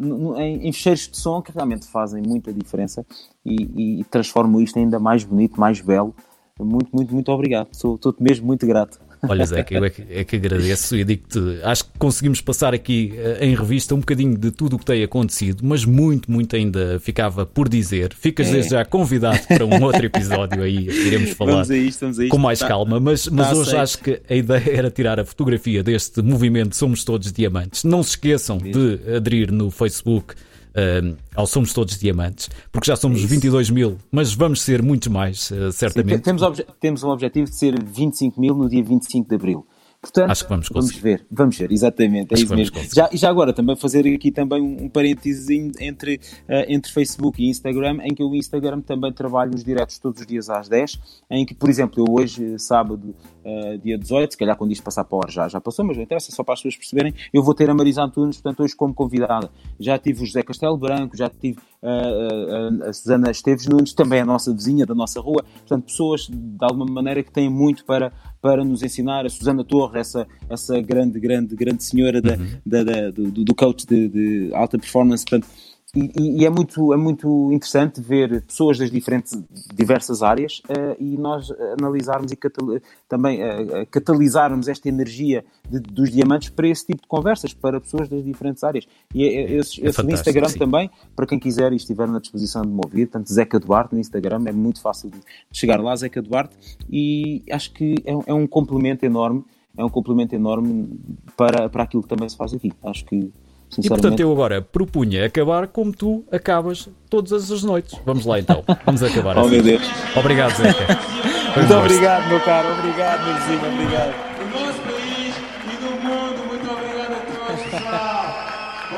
no- 0.00 0.36
em, 0.40 0.66
em 0.68 0.72
fecheiros 0.72 1.08
de 1.08 1.16
som 1.16 1.40
que 1.40 1.52
realmente 1.52 1.86
fazem 1.86 2.20
muita 2.22 2.52
diferença 2.52 3.06
e, 3.44 4.00
e 4.00 4.04
transformam 4.04 4.60
isto 4.60 4.78
ainda 4.78 4.98
mais 4.98 5.22
bonito, 5.24 5.58
mais 5.60 5.80
belo. 5.80 6.14
Muito, 6.58 6.88
muito, 6.92 7.12
muito 7.14 7.30
obrigado. 7.32 7.68
Estou-te 7.72 8.22
mesmo 8.22 8.46
muito 8.46 8.66
grato. 8.66 9.00
Olha, 9.28 9.44
Zé, 9.46 9.62
que 9.62 9.74
eu 9.74 9.84
é 9.84 9.90
que, 9.90 10.02
é 10.10 10.24
que 10.24 10.36
agradeço 10.36 10.96
e 10.96 11.04
digo-te, 11.04 11.38
acho 11.62 11.84
que 11.84 11.90
conseguimos 11.98 12.40
passar 12.40 12.74
aqui 12.74 13.12
eh, 13.16 13.38
em 13.46 13.54
revista 13.54 13.94
um 13.94 14.00
bocadinho 14.00 14.36
de 14.36 14.50
tudo 14.50 14.76
o 14.76 14.78
que 14.78 14.84
tem 14.84 15.02
acontecido, 15.02 15.60
mas 15.62 15.84
muito, 15.84 16.30
muito 16.30 16.54
ainda 16.56 16.98
ficava 17.00 17.44
por 17.46 17.68
dizer. 17.68 18.12
Ficas 18.14 18.48
É. 18.48 18.52
desde 18.52 18.70
já 18.72 18.84
convidado 18.84 19.40
para 19.48 19.64
um 19.66 19.82
outro 19.82 20.04
episódio 20.04 20.62
aí, 20.62 20.88
iremos 20.88 21.30
falar 21.30 21.62
isto, 21.70 22.06
isto. 22.06 22.28
com 22.28 22.38
mais 22.38 22.58
Tá- 22.58 22.68
calma, 22.68 22.98
mas, 23.00 23.26
mas 23.28 23.48
tá 23.48 23.52
hoje 23.54 23.62
aceito. 23.76 23.80
acho 23.82 23.98
que 23.98 24.20
a 24.28 24.34
ideia 24.34 24.70
era 24.72 24.90
tirar 24.90 25.18
a 25.20 25.24
fotografia 25.24 25.82
deste 25.82 26.22
movimento 26.22 26.76
Somos 26.76 27.04
Todos 27.04 27.32
Diamantes. 27.32 27.84
Não 27.84 28.02
se 28.02 28.10
esqueçam 28.10 28.58
de 28.58 29.00
aderir 29.16 29.50
no 29.52 29.70
Facebook 29.70 30.34
eh, 30.74 31.14
ao 31.34 31.46
Somos 31.46 31.72
Todos 31.72 31.98
Diamantes, 31.98 32.48
porque 32.72 32.86
já 32.90 32.96
somos 32.96 33.22
22 33.22 33.70
mil, 33.70 33.96
mas 34.10 34.34
vamos 34.34 34.62
ser 34.62 34.82
muitos 34.82 35.08
mais, 35.08 35.40
Sim, 35.42 35.70
certamente. 35.72 36.22
temos, 36.22 36.42
obje- 36.42 36.66
temos 36.80 37.02
um 37.02 37.08
objetivo 37.08 37.48
de 37.48 37.56
ser 37.56 37.82
25 37.82 38.40
mil 38.40 38.54
no 38.54 38.68
dia 38.68 38.82
25 38.82 39.28
de 39.28 39.34
Abril. 39.34 39.66
Portanto, 40.04 40.30
Acho 40.30 40.44
que 40.44 40.50
vamos. 40.50 40.68
Vamos 40.70 40.96
ver, 40.96 41.26
vamos 41.30 41.56
ver, 41.56 41.72
exatamente, 41.72 42.32
é 42.32 42.34
Acho 42.34 42.44
isso 42.44 42.54
mesmo. 42.54 42.74
conseguir. 42.74 42.94
Já, 42.94 43.08
e 43.10 43.16
já 43.16 43.30
agora 43.30 43.54
também 43.54 43.74
fazer 43.74 44.06
aqui 44.14 44.30
também 44.30 44.60
um, 44.60 44.88
parênteses 44.88 45.48
entre, 45.80 46.20
eh, 46.46 46.66
entre 46.68 46.92
Facebook 46.92 47.42
e 47.42 47.48
Instagram, 47.48 47.98
em 48.02 48.14
que 48.14 48.22
o 48.22 48.34
Instagram 48.34 48.82
também 48.82 49.10
trabalho 49.12 49.54
os 49.54 49.64
diretos 49.64 49.98
todos 49.98 50.20
os 50.20 50.26
dias 50.26 50.50
às 50.50 50.68
10, 50.68 51.00
em 51.30 51.46
que, 51.46 51.54
por 51.54 51.70
exemplo, 51.70 52.04
eu 52.04 52.14
hoje, 52.14 52.58
sábado, 52.58 53.14
eh, 53.42 53.78
dia 53.82 53.96
18, 53.96 54.32
se 54.32 54.38
calhar 54.38 54.56
quando 54.56 54.72
isto 54.72 54.82
passar 54.82 55.04
para 55.04 55.16
a 55.16 55.18
hora 55.20 55.30
já, 55.30 55.48
já 55.48 55.60
passou, 55.60 55.84
mas 55.84 55.96
não 55.96 56.04
interessa, 56.04 56.30
só 56.30 56.44
para 56.44 56.54
as 56.54 56.60
pessoas 56.60 56.76
perceberem, 56.76 57.14
eu 57.32 57.42
vou 57.42 57.54
ter 57.54 57.70
a 57.70 57.74
Marisa 57.74 58.02
Antunes, 58.02 58.36
portanto, 58.36 58.62
hoje 58.62 58.76
como 58.76 58.92
convidada. 58.92 59.50
Já 59.80 59.98
tive 59.98 60.22
o 60.22 60.26
José 60.26 60.42
Castelo 60.42 60.76
Branco, 60.76 61.16
já 61.16 61.30
tive 61.30 61.58
eh, 61.82 61.88
a, 61.88 62.86
a, 62.86 62.90
a 62.90 62.92
Susana 62.92 63.30
Esteves 63.30 63.66
Nunes, 63.66 63.94
também 63.94 64.20
a 64.20 64.24
nossa 64.24 64.52
vizinha 64.52 64.84
da 64.84 64.94
nossa 64.94 65.20
rua, 65.20 65.42
portanto, 65.42 65.84
pessoas 65.84 66.28
de 66.28 66.64
alguma 66.64 66.86
maneira 66.86 67.22
que 67.22 67.30
têm 67.30 67.48
muito 67.48 67.84
para, 67.84 68.12
para 68.44 68.62
nos 68.62 68.82
ensinar. 68.82 69.24
A 69.24 69.30
Susana 69.30 69.64
Torre, 69.64 69.98
essa, 70.00 70.26
essa 70.50 70.78
grande, 70.82 71.18
grande, 71.18 71.56
grande 71.56 71.82
senhora 71.82 72.20
da, 72.20 72.36
da, 72.66 72.84
da- 72.84 73.10
do, 73.10 73.30
do 73.42 73.54
coach 73.54 73.86
de, 73.86 74.06
de 74.06 74.50
alta 74.52 74.78
performance, 74.78 75.24
portanto, 75.24 75.48
e, 75.94 76.10
e- 76.20 76.40
e 76.40 76.44
é 76.44 76.50
muito, 76.50 76.92
é 76.92 76.96
muito 76.96 77.52
interessante 77.52 78.00
ver 78.00 78.42
pessoas 78.42 78.78
das 78.78 78.90
diferentes, 78.90 79.32
diversas 79.74 80.22
áreas 80.22 80.60
eh, 80.68 80.96
e 80.98 81.16
nós 81.16 81.50
analisarmos 81.78 82.32
e 82.32 82.36
catal- 82.36 82.78
também 83.08 83.40
eh, 83.42 83.62
eh, 83.70 83.86
catalisarmos 83.86 84.66
esta 84.68 84.88
energia 84.88 85.44
de- 85.70 85.78
dos 85.80 86.10
diamantes 86.10 86.48
para 86.48 86.66
esse 86.68 86.86
tipo 86.86 87.02
de 87.02 87.08
conversas, 87.08 87.54
para 87.54 87.80
pessoas 87.80 88.08
das 88.08 88.24
diferentes 88.24 88.64
áreas. 88.64 88.86
E 89.14 89.24
é- 89.24 89.26
é- 89.26 89.42
esse, 89.56 89.80
É 89.84 89.88
esse 89.88 89.96
fantástico, 89.96 90.12
Instagram 90.30 90.48
sim. 90.48 90.58
também, 90.58 90.90
para 91.14 91.26
quem 91.26 91.38
quiser 91.38 91.72
e 91.72 91.76
estiver 91.76 92.08
na 92.08 92.18
disposição 92.18 92.62
de 92.62 92.68
me 92.68 92.80
ouvir, 92.84 93.06
portanto, 93.06 93.32
Zeca 93.32 93.60
Duarte 93.60 93.94
no 93.94 94.00
Instagram, 94.00 94.42
é 94.46 94.52
muito 94.52 94.80
fácil 94.80 95.10
de 95.10 95.18
chegar 95.52 95.80
lá, 95.80 95.94
Zeca 95.96 96.20
Duarte, 96.20 96.56
e 96.90 97.42
acho 97.50 97.72
que 97.72 97.94
é, 98.04 98.14
um- 98.16 98.22
é 98.26 98.34
um 98.34 98.46
complemento 98.46 99.04
enorme, 99.06 99.44
é 99.76 99.84
um 99.84 99.88
complemento 99.88 100.34
enorme 100.34 100.88
para, 101.36 101.68
para 101.68 101.82
aquilo 101.82 102.02
que 102.02 102.08
também 102.08 102.28
se 102.28 102.36
faz 102.36 102.52
aqui. 102.54 102.72
Acho 102.82 103.04
que, 103.04 103.32
E 103.82 103.88
portanto 103.88 104.20
eu 104.20 104.30
agora 104.32 104.60
propunha 104.62 105.26
acabar 105.26 105.66
como 105.66 105.92
tu 105.92 106.24
acabas 106.30 106.88
todas 107.08 107.50
as 107.50 107.62
noites. 107.62 107.98
Vamos 108.04 108.26
lá 108.26 108.38
então, 108.38 108.62
vamos 108.84 109.02
acabar 109.02 109.36
Oh 109.38 109.40
assim. 109.42 109.50
meu 109.50 109.62
Deus. 109.62 109.82
Obrigado, 110.16 110.54
Zeca. 110.56 110.98
Muito 111.56 111.74
obrigado, 111.74 112.28
meu 112.28 112.40
caro. 112.40 112.68
Obrigado, 112.78 113.24
meu 113.24 113.34
vizinho. 113.34 113.72
Obrigado. 113.72 114.14
do 114.38 114.58
nosso 114.58 114.80
país 114.80 115.34
e 115.72 115.76
do 115.76 115.90
mundo. 116.02 116.46
Muito 116.48 116.70
obrigado 116.70 117.12
a 117.12 117.46
todos, 117.46 117.62
pessoal. 117.62 118.34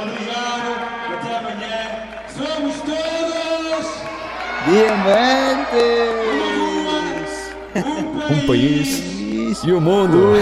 Obrigado. 0.03 0.69
Até 1.15 1.37
amanhã. 1.39 1.83
Somos 2.29 2.77
todos 2.81 3.27
Diamantes! 4.67 5.77
Um 8.31 8.47
país 8.49 9.16
e 9.65 9.73
o 9.73 9.81
mundo. 9.81 10.35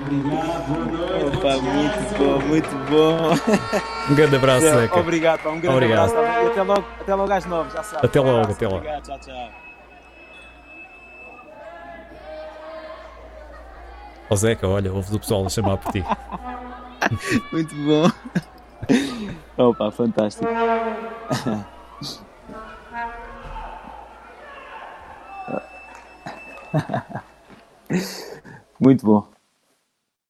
Obrigado. 0.00 0.66
Boa 0.66 0.84
noite. 0.86 1.36
Opa, 1.36 1.56
muito 1.58 2.18
bom, 2.18 2.38
muito 2.46 2.70
bom. 2.90 4.10
Um 4.10 4.14
grande 4.14 4.36
abraço, 4.36 4.66
Zeca. 4.66 4.98
Obrigado, 5.00 5.40
pá, 5.42 5.50
um 5.50 5.60
grande 5.60 5.76
Obrigado. 5.76 6.10
abraço. 6.10 6.46
até 6.48 6.62
logo, 6.62 6.84
até 7.00 7.14
logo 7.14 7.32
às 7.32 7.44
nove, 7.46 7.70
já 7.70 7.82
sabe. 7.82 8.06
Até 8.06 8.20
logo, 8.20 8.30
abraço, 8.38 8.52
até 8.52 8.66
logo. 8.66 8.76
Obrigado, 8.78 9.02
tchau, 9.04 9.18
tchau. 9.18 9.50
Ó 14.30 14.36
Zeca, 14.36 14.68
olha, 14.68 14.92
houve 14.92 15.10
do 15.10 15.18
pessoal 15.18 15.44
a 15.44 15.48
chamar 15.48 15.76
por 15.76 15.92
ti. 15.92 16.04
Muito 17.52 17.74
bom. 17.74 18.10
Opa, 19.58 19.90
fantástico. 19.90 20.46
Muito 28.80 29.04
bom. 29.04 29.39